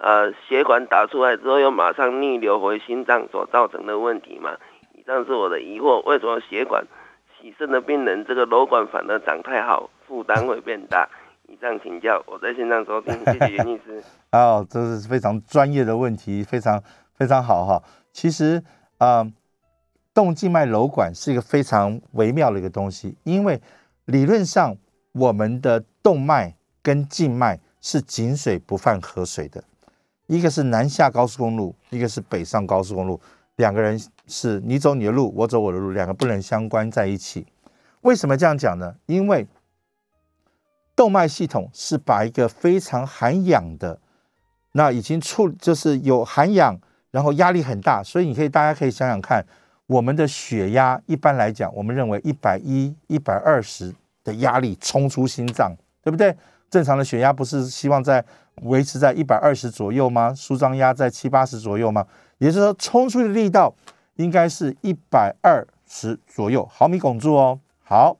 [0.00, 4.56] 呃血管打出来之后又马上逆流回心脏所造成的问题吗？
[4.94, 6.84] 以上是我的疑惑，为什么血管？
[7.38, 11.06] 洗肾的病人，这个瘘管反而长太好，负担会变大。
[11.48, 14.02] 以上请教，我在线上收听，谢谢袁律师。
[14.32, 16.82] 哦，这是非常专业的问题，非常
[17.14, 17.82] 非常好哈。
[18.12, 18.62] 其实
[18.98, 19.24] 啊，
[20.12, 23.60] 动静脉瘘管是一个非常微妙的一个东西，因为
[24.06, 24.76] 理论上
[25.12, 29.62] 我们的动脉跟静脉是井水不犯河水的，
[30.26, 33.20] 一个是南下高速公路，一个是北上高速公路。
[33.56, 37.46] 两个人是你走你的路，我走我的路，两个不能相关在一起。
[38.02, 38.94] 为什么这样讲呢？
[39.06, 39.46] 因为
[40.96, 44.00] 动脉系统是把一个非常含氧的，
[44.72, 46.76] 那已经处就是有含氧，
[47.10, 49.44] 然后压力很大，所以你可以大家可以想想看，
[49.86, 56.34] 我们的血压一般来讲，我们认为一百一、一百二十的压力冲出心脏，对不对？
[56.68, 58.24] 正常的血压不是希望在
[58.62, 60.34] 维持在一百二十左右吗？
[60.34, 62.04] 舒张压在七八十左右吗？
[62.38, 63.72] 也就是说，冲出的力道
[64.16, 67.60] 应该是一百二十左右毫米汞柱哦。
[67.84, 68.16] 好，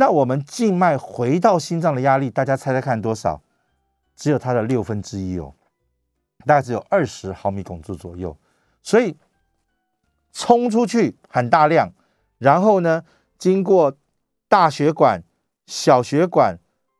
[0.00, 3.42] 那我们静脉回到心脏的压力，大家猜猜看多少？
[4.16, 5.52] 只有它的六分之一哦，
[6.46, 8.34] 大概只有二十毫米汞柱左右。
[8.82, 9.18] 所以
[10.32, 11.92] 冲出去很大量，
[12.38, 13.04] 然后呢，
[13.38, 13.94] 经过
[14.48, 15.22] 大血管、
[15.66, 16.58] 小血管、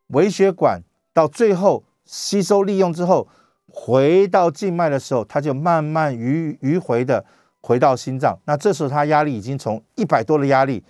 [0.08, 0.82] 微血管，
[1.14, 3.26] 到最后吸收利用之后。
[3.72, 7.24] 回到静脉的时候，它就慢慢迂迂回的
[7.60, 8.36] 回到心脏。
[8.44, 10.84] 那这时候它压力已经从一百多的压力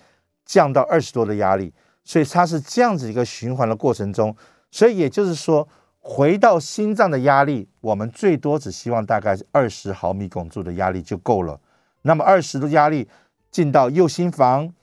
[0.47, 1.71] 降到二十多的压力，
[2.03, 4.35] 所以它是这样子一个循环的过程中。
[4.69, 5.67] 所以也就是说，
[5.99, 11.59] 回到心脏的压力，我们最多只希望大概二十毫米汞柱的压力就够了。
[12.03, 13.07] 那么二十的压力
[13.49, 14.73] 进到右心房，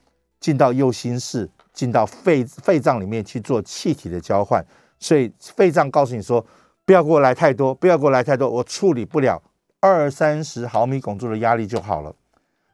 [0.40, 4.64] 进到右心室，进到肺肺脏里面去做气体的交换。
[4.98, 6.44] 所以肺脏告诉你说。
[6.84, 9.42] 不要给我来太多，不要给我来太多，我处理不了
[9.78, 12.16] 二三十毫米汞柱的压力就好了。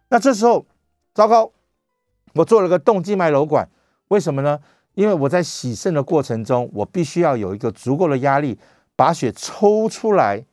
[0.09, 0.65] 那这时候，
[1.13, 1.51] 糟糕，
[2.35, 3.69] 我做了个动静脉瘘管，
[4.09, 4.59] 为什么呢？
[4.95, 8.59] 因为我在洗肾的过程中，我必须要有一个足够的压力，
[8.95, 10.45] 把血抽出来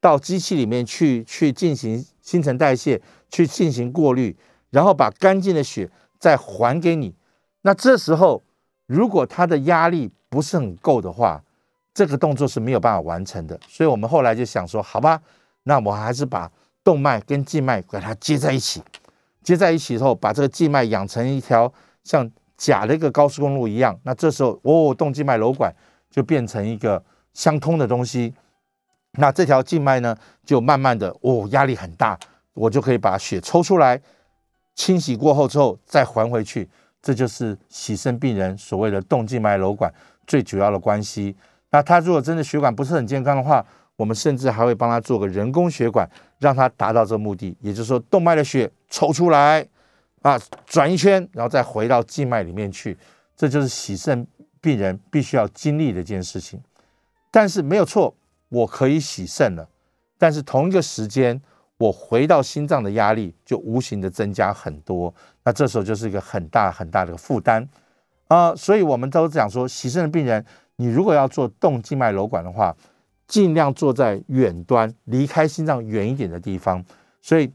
[0.00, 4.36] 到机器里面去，去进行新陈代谢，去进行过滤，
[4.70, 5.88] 然后把干净的血
[6.18, 7.14] 再还给你。
[7.62, 8.42] 那这时候，
[8.86, 11.44] 如果它的压力不是很够的话，
[11.94, 15.22] 这个动作是没有办法完成的，所以我们后来就想说，好吧，
[15.62, 16.50] 那我还是把
[16.82, 18.82] 动脉跟静脉给它接在一起，
[19.44, 25.74] 接在一起之后，把这个静脉养成一条像假的一个高速公路一样，那这时候哦，动静脉瘘管
[26.10, 28.32] 就变成一个相通的东西，
[29.12, 32.18] 那这条静脉呢，就慢慢的哦，压力很大，
[32.52, 34.00] 我就可以把血抽出来，
[34.74, 36.68] 清洗过后之后再还回去，
[37.02, 39.92] 这就是洗肾病人所谓的动静脉瘘管
[40.26, 41.36] 最主要的关系。
[41.70, 43.64] 那他如果真的血管不是很健康的话，
[43.96, 47.56] 我们甚至还会帮他做个人工血管，让他达到这个目的。
[47.60, 49.66] 也就是说，动脉的血抽出来，
[50.24, 52.96] 啊，转一圈，然后再回到静脉里面去。
[53.36, 54.26] 这就是洗肾
[54.58, 56.58] 病人必须要经历的一件事情。
[57.30, 58.16] 但是没有错，
[58.48, 59.68] 我可以洗肾了，
[60.16, 61.38] 但是同一个时间，
[61.76, 67.68] 我回到心脏的压力就无形的增加很多，那这时候就是一个很大很大的负担
[68.28, 68.56] 啊。
[68.56, 70.42] 所以我们都讲说，洗肾的病人，
[70.76, 72.74] 你如果要做动静脉瘘管的话，
[73.26, 76.82] 尽量坐在远端，离开心脏远一点的地方。
[77.20, 77.52] 所以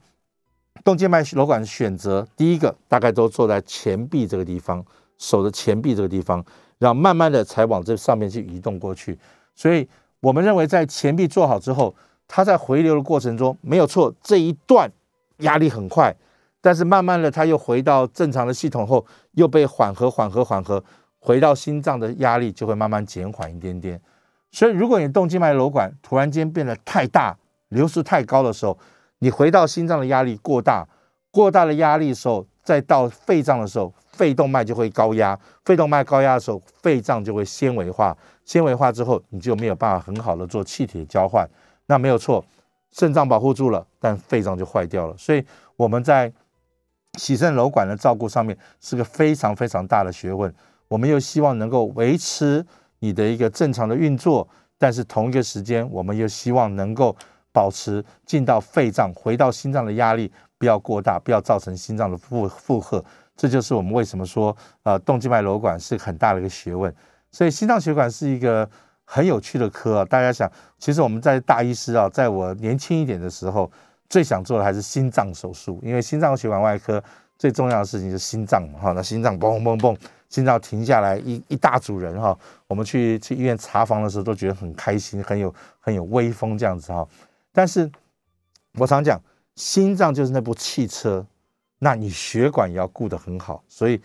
[0.84, 4.84] 动静脉瘘管的选择，第一个大概都坐在前臂这个地方，
[5.18, 6.44] 手的前臂这个地方，
[6.78, 9.18] 然后慢慢的才往这上面去移动过去。
[9.56, 9.88] 所以
[10.22, 11.96] 我们认为，在前臂做好之后。
[12.32, 14.88] 它在回流的过程中没有错，这一段
[15.38, 16.16] 压力很快，
[16.62, 20.84] 但是慢慢的它又回到正常的系统后，又被缓和、缓和、缓和，
[21.18, 24.00] 回到心脏的压力就会慢慢减缓一点点。
[24.52, 27.36] 所以，如果你动静脉瘘管突然间变得太大，
[27.70, 28.78] 流速太高的时候，
[29.20, 30.88] 你回到心脏的压力过大，
[31.32, 41.48] 过大的压力的时候，再到肺脏的时候，肺动脉就会高压，肺动脉高压的时候，肺脏就会纤维化，纤维化之后，你就没有办法很好的做气体的交换。
[41.88, 42.44] 那没有错，
[42.92, 45.16] 肾脏保护住了，但肺脏就坏掉了。
[45.18, 45.44] 所以
[45.76, 46.32] 我们在
[47.18, 50.54] 洗肾瘘管的照顾上面是个非常非常大的学问。
[50.88, 52.66] 我们又希望能够维持
[53.00, 57.16] 你的一个正常的运作，但是同一个时间，我们又希望能够
[57.52, 63.04] 保持进到肺脏、回到心脏的压力不要过大，不要造成心脏的负负荷。
[63.36, 66.94] 这就是我们为什么说，呃，动静脉瘘管是很大的一个学问。
[67.32, 68.70] 所以心脏血管是一个。
[69.12, 70.06] 很有趣的科啊！
[70.06, 73.68] 大家想，其实我们在大医师啊，在我年轻一点的时候，
[74.08, 77.04] 最想做的还是心脏手术，因为心脏血管外科
[77.36, 79.98] 最重要的事情是心脏嘛，哈，那心脏嘣嘣嘣，
[80.30, 87.04] 心脏停下来，一一大组人哈，我们去去医院查房的时候都觉得很开心，很有很有威风这样子哈。
[87.52, 87.92] 但是
[88.76, 89.22] 我常讲，
[89.56, 91.26] 心脏就是那部汽车，
[91.80, 94.02] 那你血管也要顾得很好，所以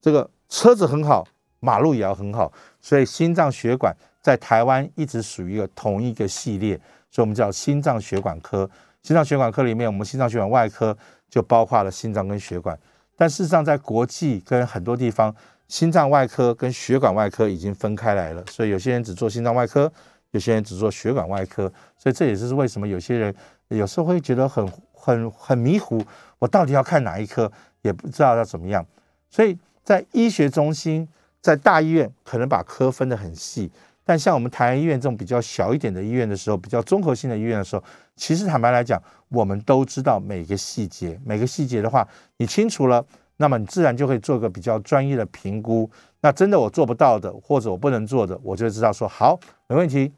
[0.00, 1.26] 这个车子很好，
[1.60, 3.94] 马路也要很好，所以心脏血管。
[4.22, 6.80] 在台湾一直属于一个同一个系列，
[7.10, 8.68] 所以我们叫心脏血管科。
[9.02, 10.96] 心脏血管科里面，我们心脏血管外科
[11.28, 12.78] 就包括了心脏跟血管。
[13.16, 15.36] 但事实上，在国际跟很多地方，
[15.68, 18.42] 心脏外科跟血管外科已经分开来了。
[18.50, 19.92] 所以有些人只做心脏外科，
[20.34, 21.72] 有些人只做血管外科。
[21.96, 23.32] 所以这也是为什么有些人
[23.68, 26.02] 有时候会觉得很很很迷糊，
[26.38, 27.50] 我到底要看哪一科，
[27.82, 28.84] 也不知道要怎么样。
[29.30, 31.08] 所以在医学中心，
[31.40, 33.70] 在大医院可能把科分得很细。
[34.06, 37.82] 但像我们台湾医院这种比较小一点的医院的时候，比较综合性的医院的时候，
[38.16, 43.02] 其实坦白来讲，我们都知道每个细节，每个细节的话，你清楚了，
[43.38, 45.90] 那么你自然就会做个比较专业的评估。
[46.20, 50.12] 那真的我做不到的，或者我不能做的，我就知道说好，没问题。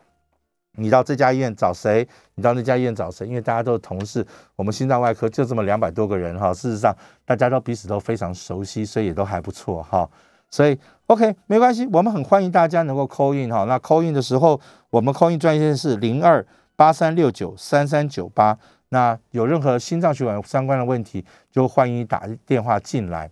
[0.77, 2.07] 你到这家医院找谁？
[2.35, 3.27] 你到那家医院找谁？
[3.27, 10.09] 因为大家都是同事，我们心脏外科就这么两百多个人哈，事实上大家都彼此都非常熟悉，所以也都还不错哈。
[10.49, 13.65] 所以，OK，没关系，我们很欢迎大家能够 call in 哈。
[13.65, 14.61] 那 call in 的时候，
[14.91, 16.45] 我们 call in 专线是零二
[16.77, 18.57] 八三六九三三九八。
[18.91, 23.29] 那有任何心脏血管相关的问题，就欢迎打电话进来。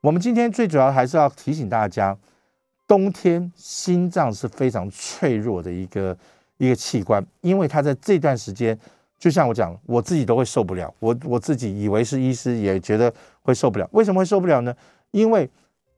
[0.00, 2.16] 我们今天最主要还是要提醒大家，
[2.86, 6.16] 冬天心脏是非常脆弱的一个
[6.58, 8.78] 一个器官，因为他在这段时间，
[9.18, 10.92] 就像我讲，我自己都会受不了。
[10.98, 13.88] 我我自己以为是医师，也觉得会受不了。
[13.92, 14.74] 为什么会受不了呢？
[15.10, 15.48] 因为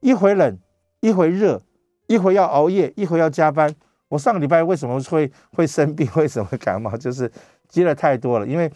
[0.01, 0.57] 一回冷，
[1.01, 1.61] 一回热，
[2.07, 3.73] 一回要熬夜，一回要加班。
[4.07, 6.09] 我上个礼拜为什么会会生病？
[6.15, 6.97] 为什么感冒？
[6.97, 7.31] 就是
[7.67, 8.47] 接了太多了。
[8.47, 8.71] 因为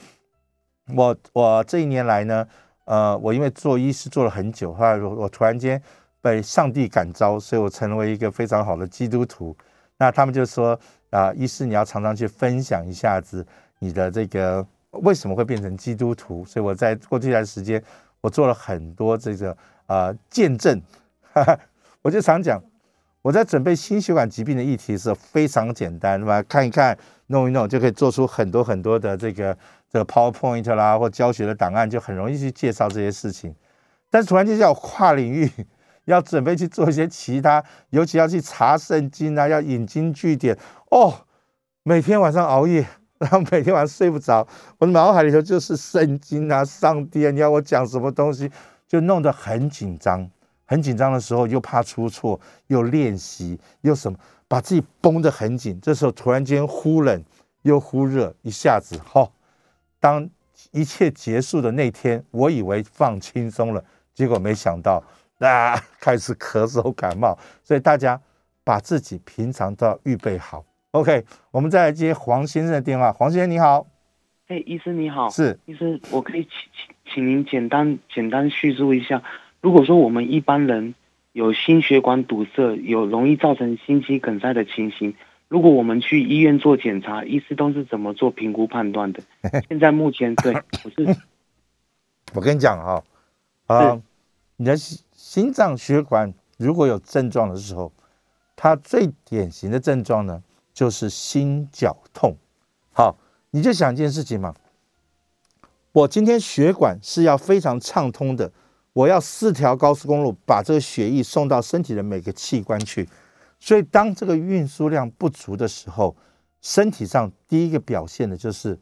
[0.96, 2.48] 我我这一年来呢，
[2.86, 5.82] 呃，我因为做医师做了很久，后来我我突然间
[6.22, 9.56] 被上帝感召，所以我成为一个非常好的基督徒。
[9.98, 10.80] 那他们就说
[11.12, 13.46] 啊，医师你要常常去分享一下子
[13.80, 16.44] 你的这个为什么会变成基督徒。
[16.46, 17.82] 所以我在过去一段时间，
[18.22, 20.82] 我做了很多这个啊见证。
[22.02, 22.62] 我就常讲，
[23.22, 26.44] 我在准备心血管疾病的议题是非常简单，对吧？
[26.44, 29.58] 看一看，弄一弄，就可以做出很多很多的这个
[29.90, 33.56] 这个 PowerPoint 啦，或教学的档案，就很容易去介绍这些事情。
[34.10, 35.50] 但是突然间要跨领域，
[36.06, 40.58] 要准备去做一些其他，尤其要去查圣经啊，要引经据典
[40.90, 41.26] 哦。
[41.84, 42.88] 每天晚上熬夜，
[43.18, 48.50] 然后每天晚上睡不着，我的脑海里头就是圣经啊，上帝啊，你要我讲什么东西，
[48.88, 50.30] 就弄得很紧张。
[50.66, 55.78] 很紧张的时候，又怕出错，又练习，又什么，把自己绷得很紧。
[55.82, 57.24] 这时候突然间忽冷
[57.64, 59.30] 又忽热，一下子，哈，
[60.00, 60.28] 当
[60.72, 63.84] 一切结束的那天，我以为放轻松了，
[64.16, 65.04] 结果没想到
[65.50, 67.38] 啊，开始咳嗽感冒。
[67.64, 68.20] 所以大家
[68.64, 70.64] 把自己平常都要预备好。
[70.92, 73.12] OK，我们再来接黄先生的电话。
[73.12, 73.88] 黄先生你好，
[74.48, 79.24] 哎，医生你好，是医生，我可以请请请您简单简单叙述一下。
[79.62, 80.94] 如果说我们一般人
[81.32, 85.16] 有心血管堵塞，有容易造成心肌梗塞的情形，
[85.48, 89.22] 如果我们去医院做检查，医师都是怎么做评估判断的？
[89.68, 91.18] 现在目前对，我是，
[92.36, 93.04] 我跟你讲哈，
[93.66, 94.00] 啊，
[94.58, 94.76] 你的
[95.34, 97.92] 心脏血管如果有症状的时候，
[98.56, 100.44] 它最典型的症状呢，
[100.76, 102.38] 就是心绞痛。
[102.92, 103.18] 好，
[103.50, 104.54] 你就想一件事情嘛，
[105.92, 108.52] 我今天血管是要非常畅通的，
[108.94, 113.10] 我要四条高速公路把这个血液送到身体的每个器官去。
[113.60, 116.16] 所以，当这个运输量不足的时候，
[116.62, 118.80] 身体上第一个表现的就是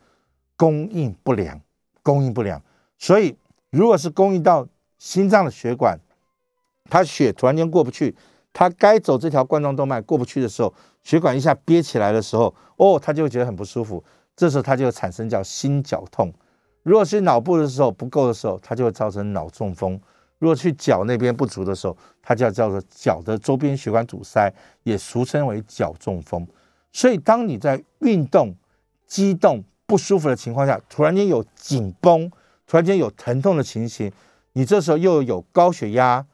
[0.57, 1.61] 供应不良，
[2.03, 2.61] 供应不良。
[2.97, 3.37] 所以，
[3.69, 4.67] 如果是供应到
[4.99, 5.97] 心脏的血管，
[6.91, 8.13] 他血突然间过不去，
[8.51, 10.73] 他该走这条冠状动脉过不去的时候，
[11.03, 14.03] 血管一下憋起来的时候，哦，他就会觉得很不舒服。
[14.35, 16.33] 这时候，他就会产生叫心绞痛。
[16.83, 19.97] 如果是脑部的时候不够的时候，它就会造成脑中风。
[20.39, 24.51] 如果去脚那边不足的时候，它就要叫做脚的周边血管阻塞，
[24.83, 26.45] 也俗称为脚中风。
[26.91, 28.53] 所以，当你在运动、
[29.07, 32.29] 激动、不舒服的情况下，突然间有紧绷，
[32.67, 34.11] 突然间有疼痛的情形，
[34.53, 36.25] 你这时候又有高血压、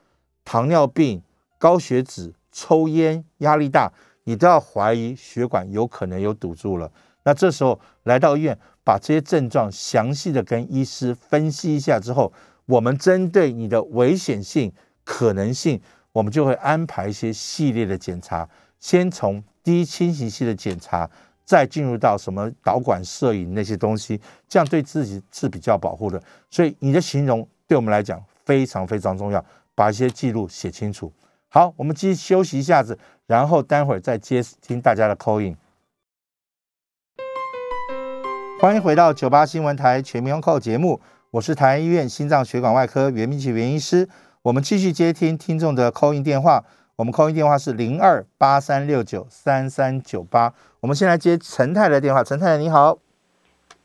[0.48, 1.22] 糖尿病、
[1.58, 3.91] 高血脂、抽烟、压力大，
[4.24, 6.89] 你都要怀疑血管有可能有堵住了。
[7.24, 12.32] 那这时候来到医院，把这些症状详细的跟医师分析一下之后。
[12.66, 14.72] 我们针对你的危险性、
[15.06, 15.82] 可能性，
[16.12, 21.10] 我们就会安排一些系列的检查，先从低侵袭性的检查，
[21.45, 24.20] 再进入到什么导管摄影那些东西，
[24.50, 26.22] 这样对自己是比较保护的。
[26.50, 29.43] 所以你的形容对我们来讲非常非常重要，
[29.78, 31.14] 把一些记录写清楚。
[31.50, 32.98] 好，我们继续休息一下子，
[33.28, 35.56] 然后待会儿再接听大家的 call in。
[38.60, 41.00] 欢迎回到九八新闻台全民 call 节目。
[41.30, 44.10] 我是台安医院心脏血管外科袁明奇袁医师，
[44.42, 46.66] 我们继续接听听众的 call in 电话，
[46.96, 50.52] 我们 call in 电话是零二八三六九三三九八。
[50.80, 52.98] 我们先来接陈太的电话，陈太太你好，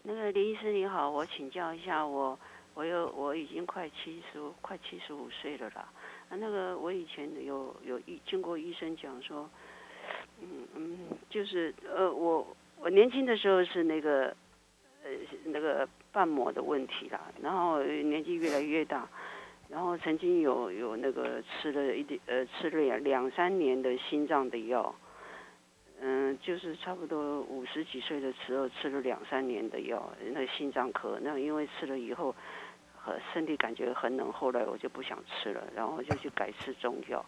[0.04, 2.38] 那个林医师你好，我请教一下，我
[2.76, 5.88] 有我已经快七十快七十五岁了啦，
[6.28, 9.48] 啊那个我以前有有医经过医生讲说，
[10.40, 10.98] 嗯嗯，
[11.28, 12.46] 就是呃我
[12.80, 14.34] 我年轻的时候是那个
[15.04, 15.10] 呃
[15.44, 15.88] 那个。
[16.14, 19.08] 瓣膜的问题啦，然后年纪越来越大，
[19.70, 24.94] 然后曾经有有那个吃了一点呃吃了两两三年的心脏的药，
[26.02, 31.18] 嗯，就是差不多五十几岁的时候吃了两三年的药，那心脏科。
[31.22, 32.34] 那因为吃了以后，
[33.02, 37.24] 和身体感觉很冷，后来我就不想吃了，然后就去改吃中药，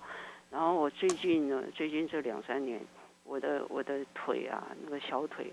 [0.50, 2.80] 然后我最近呢，最近这两三年，
[3.24, 5.52] 我的我的腿啊，那个小腿。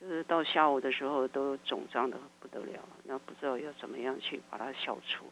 [0.00, 5.26] 就是到下午的时候都肿胀的不得了，那不知道要怎么样去把它消除。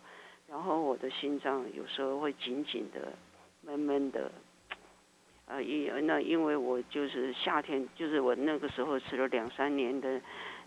[0.48, 3.12] 然后我的心脏有时候会紧紧的、
[3.62, 4.30] 闷闷的。
[5.46, 10.20] 呃，因那因为我就是夏天，就是我那个时候吃了两三年的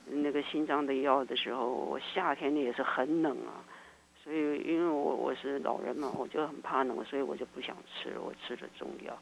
[0.05, 3.63] 那个心脏的药的时候，我夏天也是很冷啊。
[4.23, 9.17] 所以因为我我是老人嘛，我就很怕冷，所以我就不想吃了，我吃了中药。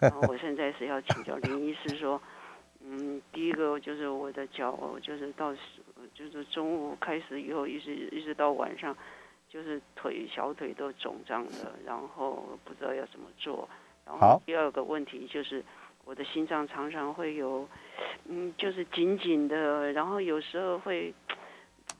[0.00, 2.20] 然 后我现在是要请教林医师说。
[2.82, 5.54] 嗯，第一个就是我的脚，就是到
[6.14, 8.96] 就是中午开始以后，一直一直到晚上，
[9.50, 13.68] 就是腿小腿都肿胀的，然后不知道要怎么做。
[14.06, 15.62] 然后第二个问题就是
[16.10, 17.64] 我的心脏常常会有，
[18.24, 21.14] 嗯，就是紧紧的，然后有时候会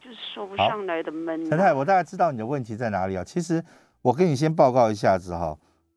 [0.02, 1.48] 就是说不上来的闷。
[1.48, 3.22] 陈太，我大概知道你的问题在哪里啊？
[3.22, 3.64] 其实
[4.02, 5.56] 我跟你先报告一下子哈，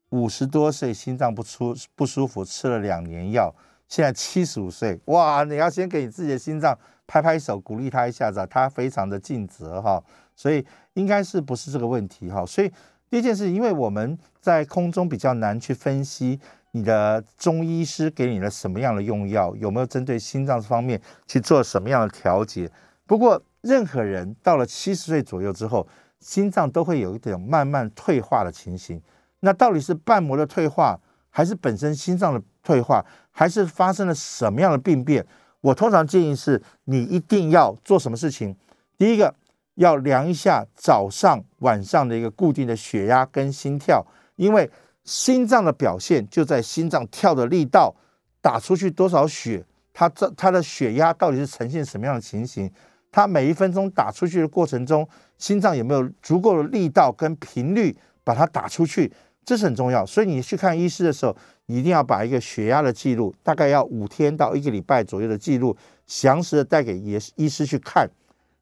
[0.09, 3.51] 五十多岁心脏不出不舒服，吃了两年药。
[3.87, 5.43] 现在七十五岁，哇！
[5.43, 9.99] 你要先给你自己的心脏拍拍手，鼓励他一下子，他非常的尽责哈，
[10.35, 12.45] 所以应该是不是这个问题哈？
[12.45, 12.71] 所以
[13.09, 16.39] 第一件事，因为我们在空中比较难去分析
[16.73, 22.69] 你的中医师给你了什么样的用药，有没有针对心脏方面去做什么样的调节。
[23.05, 25.87] 不过任何人到了七十岁左右之后，
[26.19, 28.99] 心脏都会有一点慢慢退化的情形。
[29.41, 30.99] 那到底是瓣膜的退化，
[31.29, 33.05] 还是本身心脏的退化？
[33.29, 35.25] 还是发生了什么样的病变？
[35.61, 38.55] 我通常建议是，你一定要做什么事情？
[38.97, 39.35] 第一个
[39.75, 44.05] 要量一下早上、晚上的一个固定的血压跟心跳，
[44.37, 44.69] 因为
[45.03, 47.95] 心脏的表现就在心脏跳的力道，
[48.41, 52.71] 打出去多少血，它这它的血压到底是呈现什么样的情形？
[53.11, 59.11] 它每一分钟打出去的过程中，心脏有没有足够的力道跟频率把它打出去？
[59.45, 60.05] 这是很重要。
[60.05, 61.35] 所以你去看医师的时候。
[61.67, 65.75] 一定要把一个血压的记录，大概要五天到一个礼拜左右的记录，
[66.05, 68.05] 详实的带给医医师去看。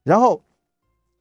[0.03, 0.39] 然后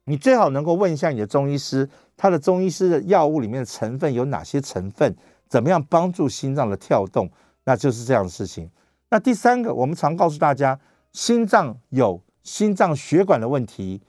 [0.05, 1.89] 你最好能够问一下你的中医师，
[2.21, 5.15] 他的中医师的药物里面的成分有哪些成分，
[5.49, 7.27] 怎么样帮助心脏的跳动，
[7.63, 8.69] 那就是这样的事情。
[9.09, 10.79] 那第三个，我们常告诉大家，
[11.13, 13.99] 心脏有心脏血管的问题、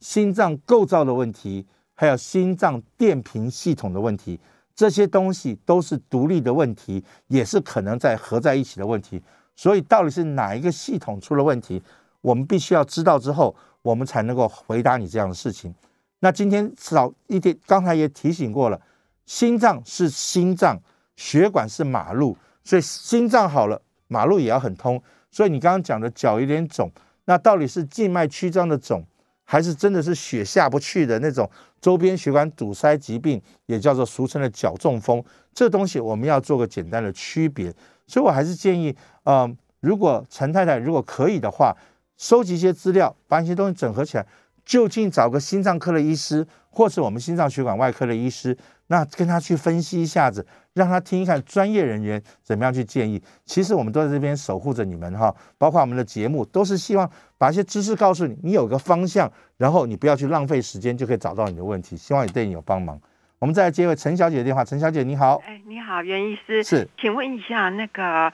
[0.00, 4.40] 心脏构造的问题，还有心脏电平系统的问题，
[4.74, 9.22] 这些东西都是独立的问题，也是可能在合在一起的问题。
[9.54, 11.82] 所以，到底是哪一个系统出了问题，
[12.22, 15.74] 我们必须要知道之后，我们才能够回答你这样的事情。
[16.20, 18.80] 那今天少一点，刚才也提醒过了，
[19.26, 20.80] 心脏是心脏，
[21.16, 25.00] 血管是马路，所以心脏好了，马路也要很通。
[25.30, 26.90] 所以你刚刚讲的脚有点肿，
[27.26, 29.04] 那到底是静脉曲张的肿，
[29.44, 31.48] 还是真的是血下不去的那种
[31.80, 35.22] 周边血管堵塞疾病，也叫做俗称的脚中风？
[35.52, 37.72] 这东西我们要做个简单的区别。
[38.06, 41.76] 所以我还是建议，嗯，如果陈太太如果可以的话，
[42.16, 44.26] 收集一些资料，把一些东西整合起来，
[44.68, 48.54] 就近找个心脏科的医师，或是我们心脏血管外科的医师，
[48.88, 53.18] 那跟他去分析一下子，让他听一看专业人员怎么样去建议。
[53.46, 61.96] 其实我们都在这边守护着你们哈，包括我们的节目，都是希望把一些知识告诉你，你有个方向，然后你不要去浪费时间，就可以找到你的问题。
[61.96, 63.00] 希望也对你有帮忙。
[63.38, 64.62] 我们再来接位陈小姐的电话。
[64.62, 65.36] 陈小姐，你好。
[65.46, 66.62] 哎，你好，袁医师。
[66.62, 68.30] 是，请问一下，那个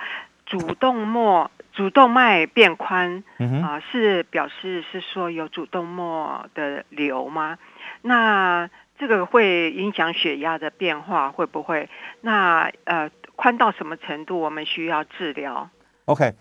[0.59, 3.25] 主动脉主动脉变宽
[3.61, 7.59] 啊，是表示是说有主动脉的瘤吗？
[8.03, 11.91] 那这个会影响血压的变化，会不会？
[12.21, 15.69] 那呃，宽到什么程度，我们需要治疗
[16.05, 16.33] ？OK，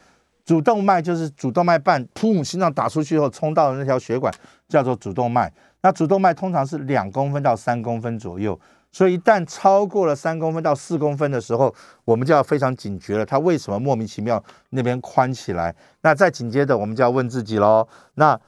[0.45, 4.31] 主动脉就是主动脉瓣，噗，心脏打出去后冲到的那条血管
[4.67, 5.51] 叫做主动脉。
[5.81, 8.59] 那主动脉通常是两公分到三公分左右，
[8.93, 11.73] 所以一旦超过了三公分到四公分的时候，
[12.05, 13.25] 我们就要非常警觉了。
[13.25, 15.75] 它为什么莫名其妙那边宽起来？
[16.03, 18.39] 那再紧接着我们就要问自己喽：那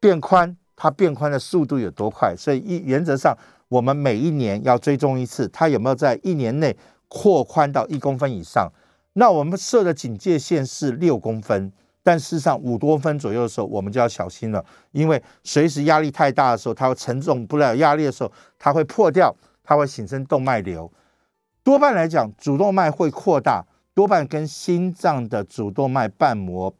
[0.00, 2.34] 变宽，它变宽的速度有多快？
[2.36, 3.34] 所以一原则上，
[3.68, 6.76] 我们每一年要追踪一次，它有没有在一年内
[7.08, 8.70] 扩宽到一公分以上？
[9.12, 11.72] 那我们设的警戒线是六公分。
[12.04, 19.32] 但事实上，五多分左右的时候，我们就要小心了，因为随时压力太大的时候，它会承重不了压力的时候，它会破掉，
[19.72, 20.90] 它会形成动脉瘤。
[21.64, 23.64] 多半来讲，主动脉会扩大，
[23.94, 26.74] 多半跟心脏的主动脉瓣膜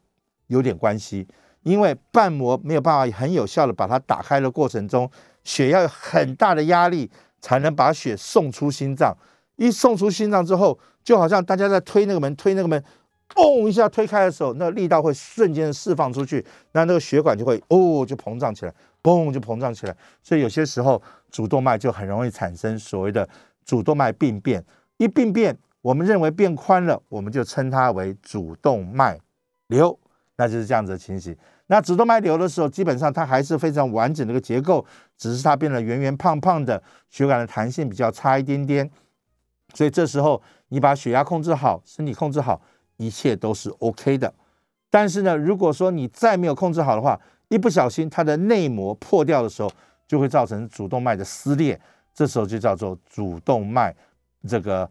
[0.47, 1.27] 有点关系，
[1.63, 5.09] 因为瓣膜没有办法很有效的把它打开的过程中，
[5.43, 7.09] 血要有很大的压力
[7.41, 9.15] 才能把血送出心脏。
[9.55, 12.83] 一送出心脏之后，就好像大家在推那个门，推那个门。
[13.33, 18.73] 嘣一下推开的时候，那力道会瞬间释放出去，那那个血管就会哦就膨胀起来，
[19.03, 19.95] 嘣就膨胀起来。
[20.23, 20.99] 所以有些时候
[21.29, 23.27] 主动脉就很容易产生所谓的
[23.65, 24.63] 主动脉病变。
[24.97, 29.19] 一病变，我们认为变宽了，我们就称它为主动脉
[29.67, 29.99] 瘤，
[30.37, 31.35] 那就是这样子的情形。
[31.67, 34.85] 那主动脉瘤的时候，基本上它还是非常完整的一个结构，
[35.17, 38.89] 只是它变得圆圆胖胖的，血管的弹性比较差一点点。
[39.73, 42.61] 所以这时候你把血压控制好，身体控制好。
[42.97, 44.31] 一切都是 OK 的，
[44.91, 47.19] 但是呢，如果说你再没有控制好的话，
[47.53, 49.71] 一不小心它的内膜破掉的时候，
[50.07, 51.79] 就会造成主动脉的撕裂，
[52.13, 53.95] 这时候就叫做主动脉
[54.47, 54.89] 这个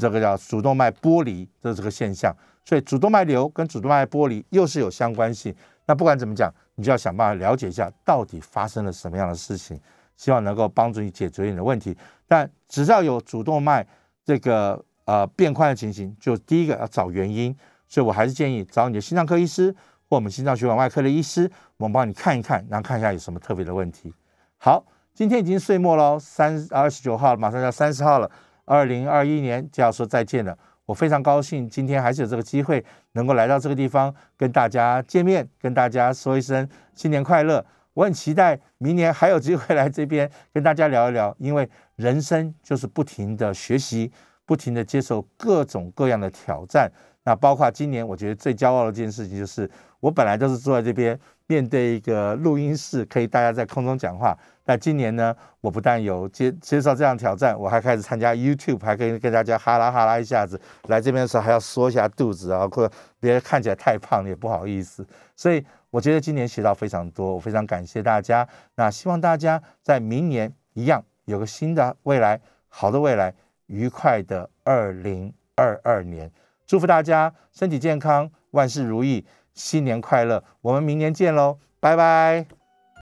[0.00, 2.34] 这个叫主动脉剥离的这个现象。
[2.64, 5.54] 所以主动脉瘤跟主动脉剥离又是有相关性。
[5.86, 9.78] 那不管怎么讲，你就要想办法了解一下到底发生了什么样的事情，
[10.16, 11.96] 希望能够帮助你解决你的问题。
[12.28, 13.86] 但只要有主动脉
[14.24, 14.82] 这个。
[15.06, 17.54] 呃，变宽的情形，就第一个要找原因，
[17.86, 19.76] 所以我还是建议找你的心脏科医师
[20.08, 24.12] 或我们心脏血管外科的医师，我们帮你看一看，然后看一下有什么特别的问题。
[24.58, 28.30] 好，今天已经岁末了，三二十九号，马上要三十号了，
[28.64, 30.56] 二零二一年就要说再见了。
[30.86, 37.64] 我非常高兴，今天还是有这个机会能够来到这个地方跟大家见面，跟大家说一声新年快乐。
[37.94, 44.12] 我很期待明年还有机会来这边跟大家聊一聊，因为人生就是不停的学习。
[44.46, 46.92] 不停的接受各种各样的挑战，
[47.22, 49.66] 那包括今年，我觉得最骄傲的一件事情就是，
[50.04, 54.36] 我本来都是坐在这边面对一个录音室，可以大家在空中讲话。
[54.62, 60.60] 但今年呢，我不但有接接受这样挑战，我还开始参加 YouTube，还可以跟大家哈拉哈拉一下子。
[60.88, 65.06] 来这边的时候还要缩一下肚子啊，或者别人看起来太胖也不好意思。
[65.34, 68.46] 所以我觉得今年学到非常多，我非常感谢大家。
[68.74, 72.38] 那希望大家在明年一样有个新的未来，
[72.68, 73.34] 好的未来。
[73.68, 76.30] 愉快的二零二二年，
[76.66, 79.24] 祝福大家身体健康，万事如意，
[79.54, 80.44] 新年快乐！
[80.62, 82.63] 我们明年见喽，拜拜。